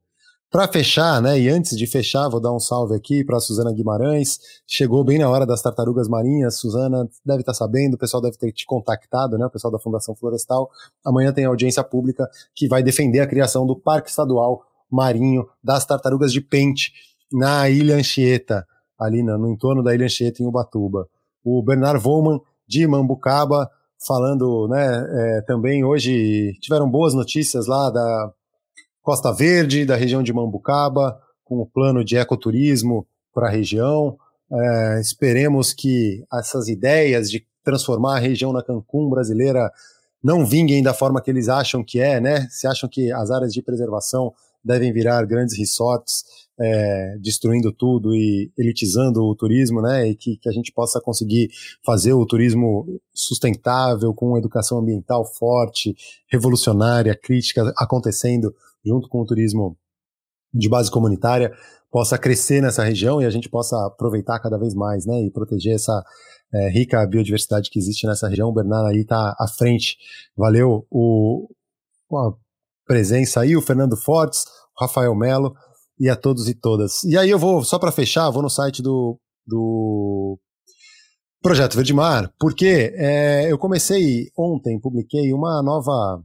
Para 0.53 0.69
fechar, 0.69 1.23
né, 1.23 1.41
e 1.41 1.49
antes 1.49 1.79
de 1.79 1.87
fechar, 1.87 2.29
vou 2.29 2.39
dar 2.39 2.53
um 2.53 2.61
salve 2.61 2.95
aqui 2.95 3.25
para 3.25 3.39
a 3.39 3.41
Suzana 3.41 3.73
Guimarães. 3.73 4.39
Chegou 4.67 5.03
bem 5.03 5.19
na 5.19 5.27
hora 5.27 5.47
das 5.47 5.63
tartarugas 5.63 6.09
marinhas. 6.09 6.59
Suzana 6.59 7.09
deve 7.25 7.41
estar 7.41 7.53
tá 7.53 7.59
sabendo, 7.59 7.95
o 7.95 7.99
pessoal 7.99 8.23
deve 8.23 8.37
ter 8.37 8.53
te 8.53 8.67
contactado, 8.67 9.39
né, 9.39 9.47
o 9.47 9.51
pessoal 9.51 9.73
da 9.73 9.79
Fundação 9.79 10.15
Florestal. 10.15 10.71
Amanhã 11.03 11.33
tem 11.33 11.47
audiência 11.47 11.83
pública 11.83 12.29
que 12.55 12.69
vai 12.69 12.83
defender 12.83 13.21
a 13.21 13.27
criação 13.27 13.67
do 13.67 13.75
Parque 13.75 14.11
Estadual 14.11 14.63
Marinho 14.91 15.49
das 15.65 15.87
Tartarugas 15.87 16.31
de 16.31 16.43
Pente 16.43 16.93
na 17.33 17.71
Ilha 17.71 17.97
Anchieta, 17.97 18.67
ali 18.99 19.23
no, 19.23 19.39
no 19.39 19.49
entorno 19.49 19.83
da 19.83 19.95
Ilha 19.95 20.05
Anchieta, 20.05 20.43
em 20.43 20.47
Ubatuba. 20.47 21.09
O 21.43 21.63
Bernard 21.63 21.99
Volman, 21.99 22.39
de 22.69 22.87
Mambucaba, 22.87 23.71
falando, 24.07 24.69
né, 24.69 25.07
é, 25.11 25.41
também 25.43 25.85
hoje 25.85 26.57
tiveram 26.61 26.89
boas 26.89 27.15
notícias 27.15 27.67
lá 27.67 27.91
da 27.91 28.33
Costa 29.03 29.33
Verde, 29.33 29.85
da 29.85 29.97
região 29.97 30.23
de 30.23 30.33
Mambucaba, 30.33 31.21
com 31.45 31.61
o 31.61 31.67
plano 31.67 32.05
de 32.05 32.17
ecoturismo 32.17 33.07
para 33.35 33.49
a 33.49 33.51
região. 33.51 34.17
É, 34.51 35.01
esperemos 35.01 35.73
que 35.73 36.25
essas 36.33 36.69
ideias 36.69 37.31
de 37.31 37.45
transformar 37.65 38.17
a 38.17 38.21
região 38.21 38.53
na 38.53 38.63
Cancún 38.63 39.09
brasileira 39.09 39.71
não 40.23 40.47
vinguem 40.47 40.83
da 40.83 40.95
forma 40.95 41.21
que 41.21 41.31
eles 41.31 41.49
acham 41.49 41.83
que 41.83 42.01
é, 42.01 42.21
né? 42.21 42.47
Se 42.49 42.67
acham 42.67 42.89
que 42.89 43.11
as 43.13 43.31
áreas 43.31 43.53
de 43.53 43.63
preservação 43.63 44.33
devem 44.65 44.93
virar 44.93 45.25
grandes 45.27 45.57
resorts, 45.57 46.25
é, 46.59 47.17
destruindo 47.19 47.73
tudo 47.73 48.15
e 48.15 48.53
elitizando 48.57 49.23
o 49.23 49.35
turismo, 49.35 49.81
né? 49.81 50.09
E 50.09 50.15
que, 50.15 50.37
que, 50.37 50.49
a 50.49 50.53
gente 50.53 50.73
possa 50.73 51.01
conseguir 51.01 51.49
fazer 51.85 52.13
o 52.13 52.27
turismo 52.27 53.01
sustentável, 53.15 54.15
com 54.15 54.37
educação 54.37 54.79
ambiental 54.79 55.25
forte, 55.25 55.95
revolucionária, 56.31 57.19
crítica 57.21 57.73
acontecendo 57.77 58.55
junto 58.85 59.09
com 59.09 59.21
o 59.21 59.27
turismo 59.27 59.77
de 60.55 60.69
base 60.69 60.91
comunitária, 60.91 61.53
possa 61.91 62.19
crescer 62.19 62.61
nessa 62.61 62.85
região 62.85 63.21
e 63.21 63.25
a 63.25 63.31
gente 63.31 63.49
possa 63.49 63.87
aproveitar 63.87 64.39
cada 64.41 64.59
vez 64.59 64.75
mais, 64.75 65.07
né? 65.07 65.21
E 65.23 65.31
proteger 65.31 65.75
essa 65.75 66.05
é, 66.53 66.69
rica 66.71 67.07
biodiversidade 67.07 67.71
que 67.71 67.79
existe 67.79 68.07
nessa 68.07 68.29
região. 68.29 68.51
O 68.51 68.53
Bernardo 68.53 68.89
aí 68.89 69.01
está 69.01 69.35
à 69.39 69.49
frente. 69.49 69.97
Valeu 70.37 70.87
o, 70.91 71.49
a 72.13 72.33
presença 72.87 73.41
aí, 73.41 73.57
o 73.57 73.63
Fernando 73.63 73.97
Fortes, 73.97 74.45
o 74.77 74.85
Rafael 74.85 75.15
Melo 75.15 75.55
e 75.99 76.09
a 76.09 76.17
todos 76.17 76.49
e 76.49 76.55
todas. 76.55 77.03
E 77.05 77.17
aí 77.17 77.31
eu 77.31 77.39
vou, 77.39 77.63
só 77.65 77.79
para 77.79 77.93
fechar, 77.93 78.31
vou 78.31 78.43
no 78.43 78.51
site 78.51 78.83
do, 78.83 79.19
do 79.47 80.39
Projeto 81.41 81.75
Verde 81.75 81.93
Mar, 81.93 82.33
porque 82.39 82.93
é, 82.97 83.51
eu 83.51 83.59
comecei 83.59 84.31
ontem, 84.37 84.81
publiquei 84.81 85.33
uma 85.33 85.63
nova 85.63 86.23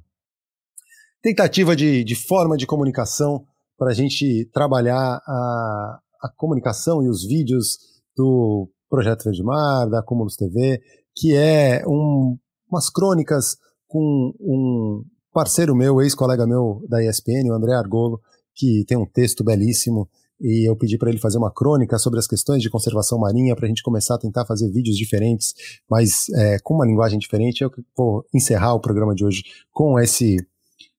tentativa 1.22 1.76
de, 1.76 2.04
de 2.04 2.16
forma 2.16 2.56
de 2.56 2.66
comunicação 2.66 3.46
para 3.78 3.92
a 3.92 3.94
gente 3.94 4.50
trabalhar 4.54 5.22
a, 5.26 6.00
a 6.24 6.30
comunicação 6.36 7.04
e 7.04 7.10
os 7.10 7.26
vídeos 7.26 7.78
do 8.16 8.70
Projeto 8.90 9.26
Verde 9.26 9.44
Mar, 9.44 9.90
da 9.90 10.02
Cúmulos 10.02 10.36
TV, 10.36 10.82
que 11.16 11.36
é 11.36 11.84
um, 11.88 12.38
umas 12.70 12.90
crônicas 12.90 13.58
com 13.88 14.34
um 14.40 15.04
parceiro 15.38 15.76
meu, 15.76 16.02
ex-colega 16.02 16.48
meu 16.48 16.84
da 16.90 17.04
ESPN, 17.04 17.52
o 17.52 17.54
André 17.54 17.72
Argolo, 17.72 18.20
que 18.56 18.84
tem 18.88 18.98
um 18.98 19.06
texto 19.06 19.44
belíssimo 19.44 20.10
e 20.42 20.68
eu 20.68 20.76
pedi 20.76 20.98
para 20.98 21.12
ele 21.12 21.20
fazer 21.20 21.38
uma 21.38 21.54
crônica 21.54 22.00
sobre 22.00 22.18
as 22.18 22.26
questões 22.26 22.60
de 22.60 22.72
conservação 22.72 23.20
marinha 23.20 23.56
para 23.56 23.66
a 23.66 23.68
gente 23.68 23.84
começar 23.84 24.16
a 24.16 24.18
tentar 24.18 24.48
fazer 24.48 24.68
vídeos 24.72 24.98
diferentes, 24.98 25.54
mas 25.88 26.28
é, 26.30 26.58
com 26.64 26.74
uma 26.74 26.88
linguagem 26.88 27.20
diferente. 27.20 27.64
Eu 27.64 27.72
vou 27.96 28.26
encerrar 28.34 28.74
o 28.74 28.80
programa 28.80 29.14
de 29.14 29.24
hoje 29.24 29.44
com 29.72 30.00
esse 30.00 30.38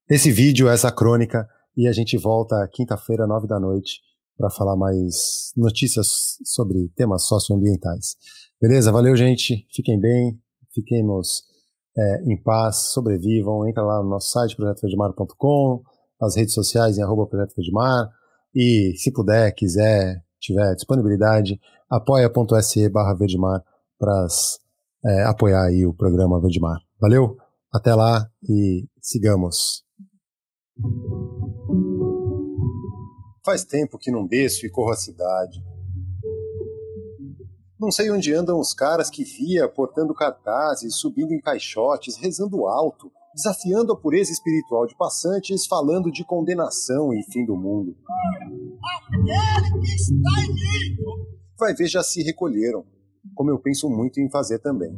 esse 0.09 0.31
vídeo, 0.31 0.69
essa 0.69 0.93
crônica 0.93 1.45
e 1.77 1.89
a 1.89 1.93
gente 1.93 2.17
volta 2.17 2.69
quinta-feira, 2.73 3.27
nove 3.27 3.49
da 3.49 3.59
noite, 3.59 4.01
para 4.37 4.51
falar 4.51 4.77
mais 4.77 5.53
notícias 5.57 6.39
sobre 6.45 6.89
temas 6.95 7.25
socioambientais. 7.25 8.15
Beleza? 8.63 8.93
Valeu, 8.93 9.17
gente. 9.17 9.67
Fiquem 9.75 9.99
bem, 9.99 10.39
fiquemos 10.73 11.48
é, 11.99 12.23
em 12.25 12.37
paz, 12.41 12.93
sobrevivam. 12.93 13.67
Entra 13.69 13.83
lá 13.83 14.03
no 14.03 14.09
nosso 14.09 14.31
site, 14.31 14.55
projetoverdemar.com, 14.55 15.83
nas 16.21 16.37
redes 16.37 16.55
sociais 16.55 16.97
em 16.97 17.03
arroba 17.03 17.27
Projeto 17.27 17.55
Verdemar. 17.57 18.09
E 18.55 18.95
se 18.97 19.13
puder, 19.13 19.53
quiser, 19.53 20.23
tiver 20.41 20.75
disponibilidade, 20.75 21.61
apoia.se 21.91 22.89
barra 22.89 23.15
Verdemar 23.15 23.63
para 23.99 24.27
é, 25.05 25.25
apoiar 25.25 25.65
aí 25.65 25.85
o 25.85 25.93
programa 25.93 26.41
Verdemar. 26.41 26.79
Valeu, 27.01 27.37
até 27.73 27.95
lá 27.95 28.29
e 28.49 28.87
sigamos. 29.01 29.85
Faz 33.45 33.65
tempo 33.65 33.99
que 33.99 34.11
não 34.11 34.27
desço 34.27 34.67
e 34.67 34.71
corro 34.71 34.93
a 34.93 34.97
cidade. 34.97 35.59
Não 37.81 37.93
sei 37.93 38.11
onde 38.11 38.35
andam 38.35 38.59
os 38.59 38.75
caras 38.75 39.09
que 39.09 39.23
via 39.23 39.69
portando 39.69 40.13
cartazes, 40.13 40.97
subindo 40.97 41.33
em 41.33 41.41
caixotes, 41.41 42.17
rezando 42.17 42.67
alto, 42.67 43.09
desafiando 43.33 43.93
a 43.93 43.97
pureza 43.97 44.33
espiritual 44.33 44.85
de 44.85 44.97
passantes, 44.97 45.65
falando 45.65 46.11
de 46.11 46.25
condenação 46.25 47.15
e 47.15 47.23
fim 47.31 47.47
do 47.47 47.57
mundo. 47.57 47.97
Vai 51.57 51.73
ver, 51.73 51.87
já 51.87 52.03
se 52.03 52.21
recolheram, 52.25 52.85
como 53.37 53.51
eu 53.51 53.61
penso 53.61 53.89
muito 53.89 54.21
em 54.21 54.29
fazer 54.29 54.59
também. 54.59 54.93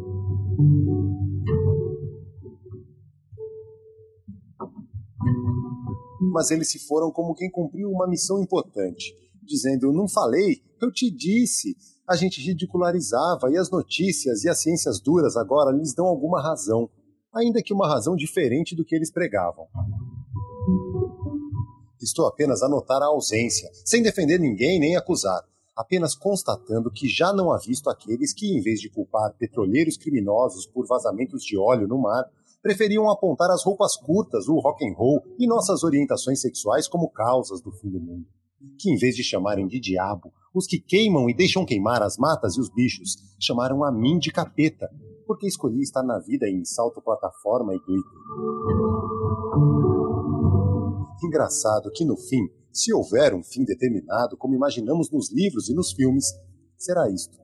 Mas 6.32 6.50
eles 6.50 6.70
se 6.70 6.78
foram 6.86 7.10
como 7.10 7.34
quem 7.34 7.50
cumpriu 7.50 7.90
uma 7.90 8.08
missão 8.08 8.40
importante, 8.40 9.14
dizendo: 9.42 9.92
Não 9.92 10.08
falei, 10.08 10.62
eu 10.80 10.90
te 10.90 11.10
disse. 11.10 11.76
A 12.10 12.16
gente 12.16 12.40
ridicularizava 12.40 13.50
e 13.50 13.56
as 13.56 13.70
notícias 13.70 14.42
e 14.42 14.48
as 14.48 14.60
ciências 14.60 14.98
duras 14.98 15.36
agora 15.36 15.70
lhes 15.70 15.94
dão 15.94 16.06
alguma 16.06 16.42
razão 16.42 16.90
ainda 17.32 17.62
que 17.62 17.72
uma 17.72 17.88
razão 17.88 18.16
diferente 18.16 18.74
do 18.74 18.84
que 18.84 18.94
eles 18.94 19.10
pregavam. 19.10 19.66
Estou 22.00 22.26
apenas 22.26 22.62
a 22.62 22.68
notar 22.68 23.02
a 23.02 23.06
ausência, 23.06 23.70
sem 23.84 24.02
defender 24.02 24.38
ninguém 24.38 24.80
nem 24.80 24.96
acusar, 24.96 25.42
apenas 25.76 26.14
constatando 26.14 26.90
que 26.90 27.08
já 27.08 27.32
não 27.32 27.52
há 27.52 27.58
visto 27.58 27.88
aqueles 27.90 28.32
que, 28.32 28.56
em 28.56 28.60
vez 28.60 28.80
de 28.80 28.90
culpar 28.90 29.34
petroleiros 29.38 29.96
criminosos 29.96 30.66
por 30.66 30.86
vazamentos 30.86 31.44
de 31.44 31.58
óleo 31.58 31.86
no 31.86 31.98
mar, 31.98 32.24
preferiam 32.62 33.08
apontar 33.10 33.50
as 33.50 33.64
roupas 33.64 33.96
curtas, 33.96 34.48
o 34.48 34.58
rock 34.58 34.86
and 34.86 34.94
roll 34.94 35.22
e 35.38 35.46
nossas 35.46 35.82
orientações 35.84 36.40
sexuais 36.40 36.88
como 36.88 37.10
causas 37.10 37.60
do 37.60 37.70
fim 37.70 37.90
do 37.90 38.00
mundo. 38.00 38.26
Que, 38.78 38.90
em 38.90 38.96
vez 38.96 39.14
de 39.14 39.22
chamarem 39.22 39.66
de 39.66 39.78
diabo 39.78 40.32
os 40.54 40.66
que 40.66 40.80
queimam 40.80 41.28
e 41.30 41.34
deixam 41.34 41.64
queimar 41.64 42.02
as 42.02 42.16
matas 42.16 42.56
e 42.56 42.60
os 42.60 42.68
bichos, 42.68 43.16
chamaram 43.40 43.84
a 43.84 43.92
mim 43.92 44.18
de 44.18 44.32
capeta, 44.32 44.88
porque 45.26 45.46
escolhi 45.46 45.80
estar 45.80 46.02
na 46.02 46.18
vida 46.18 46.48
em 46.48 46.64
salto 46.64 47.00
plataforma 47.00 47.74
e 47.74 47.78
glitter. 47.78 48.18
Engraçado 51.22 51.90
que 51.92 52.04
no 52.04 52.16
fim, 52.16 52.48
se 52.72 52.92
houver 52.92 53.34
um 53.34 53.42
fim 53.42 53.64
determinado, 53.64 54.36
como 54.36 54.54
imaginamos 54.54 55.10
nos 55.10 55.32
livros 55.32 55.68
e 55.68 55.74
nos 55.74 55.92
filmes, 55.92 56.26
será 56.76 57.08
isto: 57.08 57.38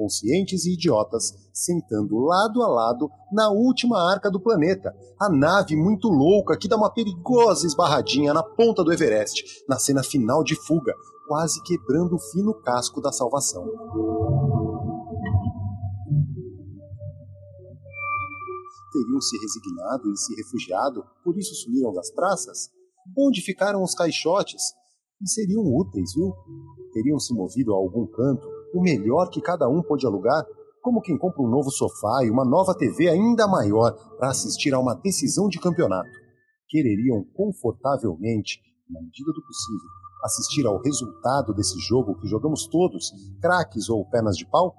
conscientes 0.00 0.64
e 0.64 0.72
idiotas 0.72 1.34
sentando 1.52 2.18
lado 2.18 2.62
a 2.62 2.68
lado 2.68 3.10
na 3.30 3.50
última 3.50 4.10
arca 4.10 4.30
do 4.30 4.40
planeta, 4.40 4.96
a 5.20 5.28
nave 5.28 5.76
muito 5.76 6.08
louca 6.08 6.56
que 6.56 6.66
dá 6.66 6.74
uma 6.74 6.90
perigosa 6.90 7.66
esbarradinha 7.66 8.32
na 8.32 8.42
ponta 8.42 8.82
do 8.82 8.90
Everest, 8.90 9.44
na 9.68 9.78
cena 9.78 10.02
final 10.02 10.42
de 10.42 10.56
fuga, 10.56 10.94
quase 11.28 11.62
quebrando 11.64 12.14
o 12.14 12.18
fino 12.32 12.54
casco 12.62 13.02
da 13.02 13.12
salvação. 13.12 13.66
teriam 18.92 19.20
se 19.20 19.38
resignado 19.38 20.12
e 20.12 20.16
se 20.16 20.34
refugiado, 20.34 21.04
por 21.22 21.38
isso 21.38 21.54
sumiram 21.54 21.92
das 21.92 22.10
praças? 22.10 22.70
Onde 23.16 23.40
ficaram 23.40 23.84
os 23.84 23.94
caixotes? 23.94 24.60
E 25.22 25.28
seriam 25.28 25.62
úteis, 25.62 26.12
viu? 26.14 26.34
Teriam 26.92 27.18
se 27.20 27.32
movido 27.32 27.72
a 27.72 27.76
algum 27.76 28.04
canto, 28.06 28.46
o 28.74 28.82
melhor 28.82 29.30
que 29.30 29.40
cada 29.40 29.68
um 29.68 29.82
pôde 29.82 30.06
alugar, 30.06 30.44
como 30.82 31.00
quem 31.00 31.18
compra 31.18 31.42
um 31.42 31.48
novo 31.48 31.70
sofá 31.70 32.24
e 32.24 32.30
uma 32.30 32.44
nova 32.44 32.74
TV 32.74 33.08
ainda 33.08 33.46
maior 33.46 33.92
para 34.16 34.30
assistir 34.30 34.72
a 34.72 34.78
uma 34.78 34.94
decisão 34.94 35.48
de 35.48 35.58
campeonato. 35.58 36.08
Quereriam 36.68 37.24
confortavelmente, 37.34 38.60
na 38.88 39.00
medida 39.00 39.32
do 39.32 39.42
possível, 39.42 39.88
assistir 40.24 40.66
ao 40.66 40.80
resultado 40.80 41.54
desse 41.54 41.78
jogo 41.80 42.18
que 42.18 42.26
jogamos 42.26 42.66
todos, 42.66 43.10
craques 43.40 43.88
ou 43.88 44.08
pernas 44.08 44.36
de 44.36 44.46
pau? 44.48 44.74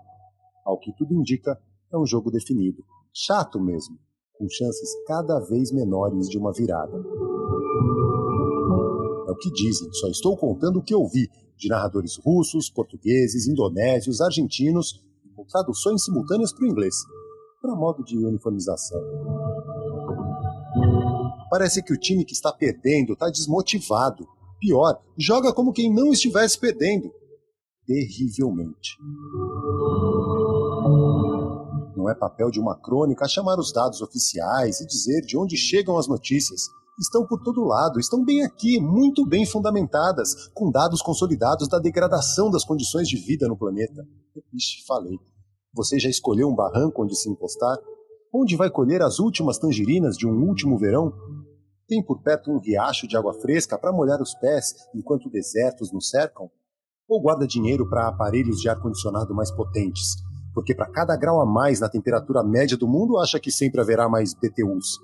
Ao 0.65 0.79
que 0.79 0.93
tudo 0.97 1.13
indica, 1.13 1.57
é 1.91 1.97
um 1.97 2.05
jogo 2.05 2.31
definido. 2.31 2.83
Chato 3.13 3.59
mesmo, 3.59 3.97
com 4.37 4.47
chances 4.49 4.89
cada 5.05 5.39
vez 5.39 5.71
menores 5.71 6.29
de 6.29 6.37
uma 6.37 6.53
virada. 6.53 6.97
É 9.27 9.31
o 9.31 9.37
que 9.37 9.51
dizem, 9.51 9.91
só 9.93 10.07
estou 10.07 10.37
contando 10.37 10.79
o 10.79 10.83
que 10.83 10.93
eu 10.93 11.05
vi 11.07 11.29
de 11.61 11.69
narradores 11.69 12.17
russos, 12.17 12.71
portugueses, 12.71 13.47
indonésios, 13.47 14.19
argentinos, 14.19 14.99
com 15.35 15.45
traduções 15.45 16.03
simultâneas 16.03 16.51
para 16.51 16.65
o 16.65 16.67
inglês, 16.67 16.95
para 17.61 17.75
modo 17.75 18.03
de 18.03 18.17
uniformização. 18.17 18.99
Parece 21.51 21.83
que 21.83 21.93
o 21.93 21.99
time 21.99 22.25
que 22.25 22.33
está 22.33 22.51
perdendo 22.51 23.13
está 23.13 23.29
desmotivado. 23.29 24.27
Pior, 24.59 24.99
joga 25.15 25.53
como 25.53 25.71
quem 25.71 25.93
não 25.93 26.11
estivesse 26.11 26.57
perdendo. 26.59 27.11
Terrivelmente. 27.85 28.97
Não 31.95 32.09
é 32.09 32.15
papel 32.15 32.49
de 32.49 32.59
uma 32.59 32.75
crônica 32.75 33.27
chamar 33.27 33.59
os 33.59 33.71
dados 33.71 34.01
oficiais 34.01 34.81
e 34.81 34.87
dizer 34.87 35.21
de 35.21 35.37
onde 35.37 35.55
chegam 35.55 35.97
as 35.97 36.07
notícias. 36.07 36.61
Estão 36.99 37.25
por 37.25 37.41
todo 37.41 37.63
lado, 37.63 37.99
estão 37.99 38.23
bem 38.23 38.43
aqui, 38.43 38.79
muito 38.79 39.25
bem 39.25 39.45
fundamentadas, 39.45 40.47
com 40.53 40.69
dados 40.69 41.01
consolidados 41.01 41.67
da 41.67 41.79
degradação 41.79 42.51
das 42.51 42.65
condições 42.65 43.07
de 43.07 43.17
vida 43.17 43.47
no 43.47 43.57
planeta. 43.57 44.05
Ixi, 44.53 44.85
falei. 44.85 45.17
Você 45.73 45.97
já 45.97 46.09
escolheu 46.09 46.49
um 46.49 46.55
barranco 46.55 47.03
onde 47.03 47.15
se 47.15 47.29
encostar? 47.29 47.77
Onde 48.33 48.55
vai 48.55 48.69
colher 48.69 49.01
as 49.01 49.19
últimas 49.19 49.57
tangerinas 49.57 50.17
de 50.17 50.27
um 50.27 50.47
último 50.47 50.77
verão? 50.77 51.13
Tem 51.87 52.03
por 52.03 52.21
perto 52.21 52.51
um 52.51 52.59
riacho 52.59 53.07
de 53.07 53.17
água 53.17 53.33
fresca 53.33 53.77
para 53.77 53.91
molhar 53.91 54.21
os 54.21 54.33
pés 54.35 54.73
enquanto 54.93 55.29
desertos 55.29 55.91
nos 55.91 56.09
cercam? 56.09 56.49
Ou 57.07 57.21
guarda 57.21 57.47
dinheiro 57.47 57.89
para 57.89 58.07
aparelhos 58.07 58.59
de 58.59 58.69
ar-condicionado 58.69 59.33
mais 59.33 59.51
potentes, 59.51 60.15
porque 60.53 60.75
para 60.75 60.89
cada 60.89 61.17
grau 61.17 61.41
a 61.41 61.45
mais 61.45 61.79
na 61.79 61.89
temperatura 61.89 62.43
média 62.43 62.77
do 62.77 62.87
mundo, 62.87 63.17
acha 63.17 63.39
que 63.39 63.51
sempre 63.51 63.81
haverá 63.81 64.07
mais 64.07 64.33
BTUs. 64.33 64.99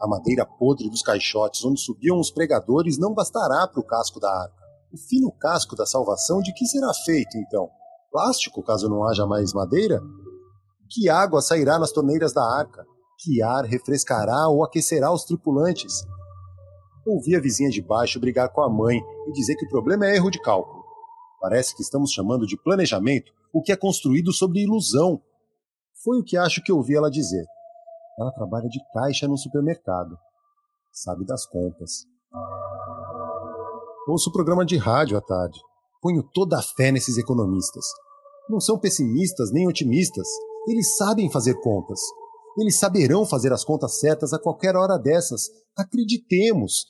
A 0.00 0.06
madeira 0.08 0.46
podre 0.46 0.88
dos 0.88 1.02
caixotes 1.02 1.64
onde 1.64 1.80
subiam 1.80 2.18
os 2.18 2.30
pregadores 2.30 2.98
não 2.98 3.12
bastará 3.12 3.66
para 3.66 3.80
o 3.80 3.86
casco 3.86 4.18
da 4.18 4.30
arca. 4.30 4.64
O 4.92 4.96
fino 4.96 5.30
casco 5.32 5.76
da 5.76 5.84
salvação 5.84 6.40
de 6.40 6.52
que 6.54 6.66
será 6.66 6.92
feito, 7.04 7.36
então? 7.36 7.68
Plástico, 8.10 8.62
caso 8.62 8.88
não 8.88 9.04
haja 9.04 9.26
mais 9.26 9.52
madeira? 9.52 10.00
Que 10.88 11.08
água 11.08 11.42
sairá 11.42 11.78
nas 11.78 11.92
torneiras 11.92 12.32
da 12.32 12.42
arca? 12.42 12.86
Que 13.18 13.42
ar 13.42 13.64
refrescará 13.64 14.48
ou 14.48 14.64
aquecerá 14.64 15.12
os 15.12 15.24
tripulantes? 15.24 16.06
ouvi 17.06 17.36
a 17.36 17.40
vizinha 17.40 17.70
de 17.70 17.80
baixo 17.80 18.18
brigar 18.18 18.48
com 18.52 18.62
a 18.62 18.68
mãe 18.68 19.00
e 19.28 19.32
dizer 19.32 19.54
que 19.54 19.64
o 19.64 19.68
problema 19.68 20.06
é 20.06 20.16
erro 20.16 20.30
de 20.30 20.40
cálculo. 20.40 20.84
Parece 21.40 21.74
que 21.74 21.82
estamos 21.82 22.10
chamando 22.10 22.46
de 22.46 22.56
planejamento 22.56 23.32
o 23.52 23.62
que 23.62 23.70
é 23.70 23.76
construído 23.76 24.32
sobre 24.32 24.62
ilusão. 24.62 25.20
Foi 26.06 26.20
o 26.20 26.22
que 26.22 26.36
acho 26.36 26.62
que 26.62 26.70
ouvi 26.70 26.94
ela 26.94 27.10
dizer. 27.10 27.44
Ela 28.16 28.30
trabalha 28.30 28.68
de 28.68 28.78
caixa 28.94 29.26
no 29.26 29.36
supermercado. 29.36 30.16
Sabe 30.92 31.26
das 31.26 31.44
contas. 31.44 32.06
Ouço 34.06 34.30
o 34.30 34.32
programa 34.32 34.64
de 34.64 34.76
rádio 34.76 35.18
à 35.18 35.20
tarde. 35.20 35.58
Ponho 36.00 36.22
toda 36.22 36.60
a 36.60 36.62
fé 36.62 36.92
nesses 36.92 37.18
economistas. 37.18 37.84
Não 38.48 38.60
são 38.60 38.78
pessimistas 38.78 39.50
nem 39.50 39.66
otimistas. 39.66 40.28
Eles 40.68 40.96
sabem 40.96 41.28
fazer 41.28 41.60
contas. 41.60 41.98
Eles 42.56 42.78
saberão 42.78 43.26
fazer 43.26 43.52
as 43.52 43.64
contas 43.64 43.98
certas 43.98 44.32
a 44.32 44.38
qualquer 44.38 44.76
hora 44.76 44.96
dessas. 44.96 45.48
Acreditemos 45.76 46.86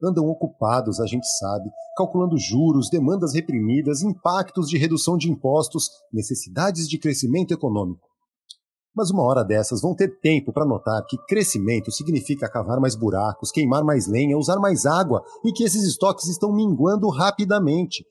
andam 0.00 0.26
ocupados, 0.28 1.00
a 1.00 1.06
gente 1.06 1.26
sabe, 1.38 1.68
calculando 1.96 2.38
juros, 2.38 2.88
demandas 2.88 3.34
reprimidas, 3.34 4.02
impactos 4.02 4.68
de 4.68 4.78
redução 4.78 5.16
de 5.16 5.28
impostos, 5.28 5.88
necessidades 6.12 6.88
de 6.88 6.98
crescimento 6.98 7.52
econômico. 7.52 8.07
Mas 8.98 9.12
uma 9.12 9.22
hora 9.22 9.44
dessas 9.44 9.80
vão 9.80 9.94
ter 9.94 10.18
tempo 10.18 10.52
para 10.52 10.66
notar 10.66 11.00
que 11.06 11.16
crescimento 11.28 11.92
significa 11.92 12.50
cavar 12.50 12.80
mais 12.80 12.96
buracos, 12.96 13.52
queimar 13.52 13.84
mais 13.84 14.08
lenha, 14.08 14.36
usar 14.36 14.58
mais 14.58 14.86
água 14.86 15.22
e 15.44 15.52
que 15.52 15.62
esses 15.62 15.84
estoques 15.84 16.26
estão 16.26 16.52
minguando 16.52 17.08
rapidamente. 17.08 18.04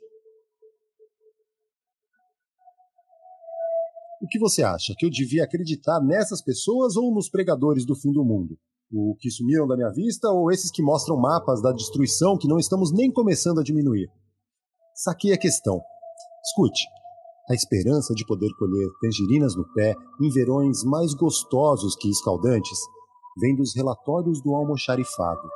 O 4.22 4.28
que 4.30 4.40
você 4.40 4.64
acha? 4.64 4.94
Que 4.98 5.06
eu 5.06 5.10
devia 5.10 5.44
acreditar 5.44 6.00
nessas 6.00 6.42
pessoas 6.42 6.96
ou 6.96 7.14
nos 7.14 7.30
pregadores 7.30 7.86
do 7.86 7.94
fim 7.94 8.14
do 8.14 8.24
mundo? 8.24 8.58
O 8.90 9.14
que 9.20 9.30
sumiram 9.30 9.68
da 9.68 9.76
minha 9.76 9.92
vista 9.92 10.30
ou 10.30 10.50
esses 10.50 10.72
que 10.72 10.82
mostram 10.82 11.18
mapas 11.18 11.62
da 11.62 11.74
destruição 11.74 12.38
que 12.38 12.48
não 12.48 12.58
estamos 12.58 12.94
nem 12.94 13.12
começando 13.12 13.60
a 13.60 13.64
diminuir? 13.64 14.10
Saquei 14.96 15.34
a 15.34 15.38
questão. 15.38 15.82
Escute, 16.46 16.88
a 17.50 17.54
esperança 17.54 18.14
de 18.14 18.26
poder 18.26 18.50
colher 18.58 18.90
tangerinas 19.02 19.56
no 19.56 19.66
pé 19.74 19.96
em 20.22 20.30
verões 20.30 20.84
mais 20.84 21.14
gostosos 21.14 21.96
que 21.96 22.10
escaldantes 22.10 22.80
vem 23.40 23.56
dos 23.56 23.74
relatórios 23.76 24.42
do 24.42 24.54
almoxarifado. 24.54 25.48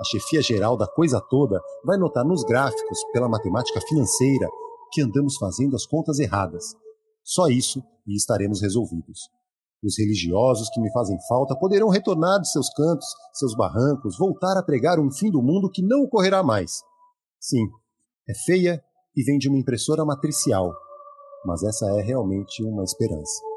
A 0.00 0.04
chefia 0.04 0.40
geral 0.40 0.76
da 0.76 0.86
coisa 0.86 1.20
toda 1.20 1.60
vai 1.84 1.98
notar 1.98 2.24
nos 2.24 2.42
gráficos, 2.42 2.98
pela 3.12 3.28
matemática 3.28 3.80
financeira, 3.82 4.48
que 4.92 5.02
andamos 5.02 5.36
fazendo 5.36 5.76
as 5.76 5.86
contas 5.86 6.18
erradas. 6.18 6.74
Só 7.22 7.48
isso 7.48 7.82
e 8.06 8.16
estaremos 8.16 8.60
resolvidos. 8.60 9.28
Os 9.84 9.98
religiosos 9.98 10.70
que 10.70 10.80
me 10.80 10.90
fazem 10.92 11.16
falta 11.28 11.54
poderão 11.58 11.88
retornar 11.88 12.40
de 12.40 12.50
seus 12.50 12.70
cantos, 12.70 13.06
seus 13.34 13.54
barrancos, 13.54 14.16
voltar 14.16 14.56
a 14.56 14.62
pregar 14.62 14.98
um 14.98 15.10
fim 15.10 15.30
do 15.30 15.42
mundo 15.42 15.70
que 15.70 15.82
não 15.82 16.04
ocorrerá 16.04 16.42
mais. 16.42 16.82
Sim, 17.38 17.66
é 18.28 18.32
feia 18.46 18.82
e 19.14 19.22
vem 19.22 19.38
de 19.38 19.48
uma 19.48 19.58
impressora 19.58 20.04
matricial, 20.04 20.72
mas 21.44 21.62
essa 21.62 21.86
é 21.98 22.02
realmente 22.02 22.64
uma 22.64 22.84
esperança. 22.84 23.53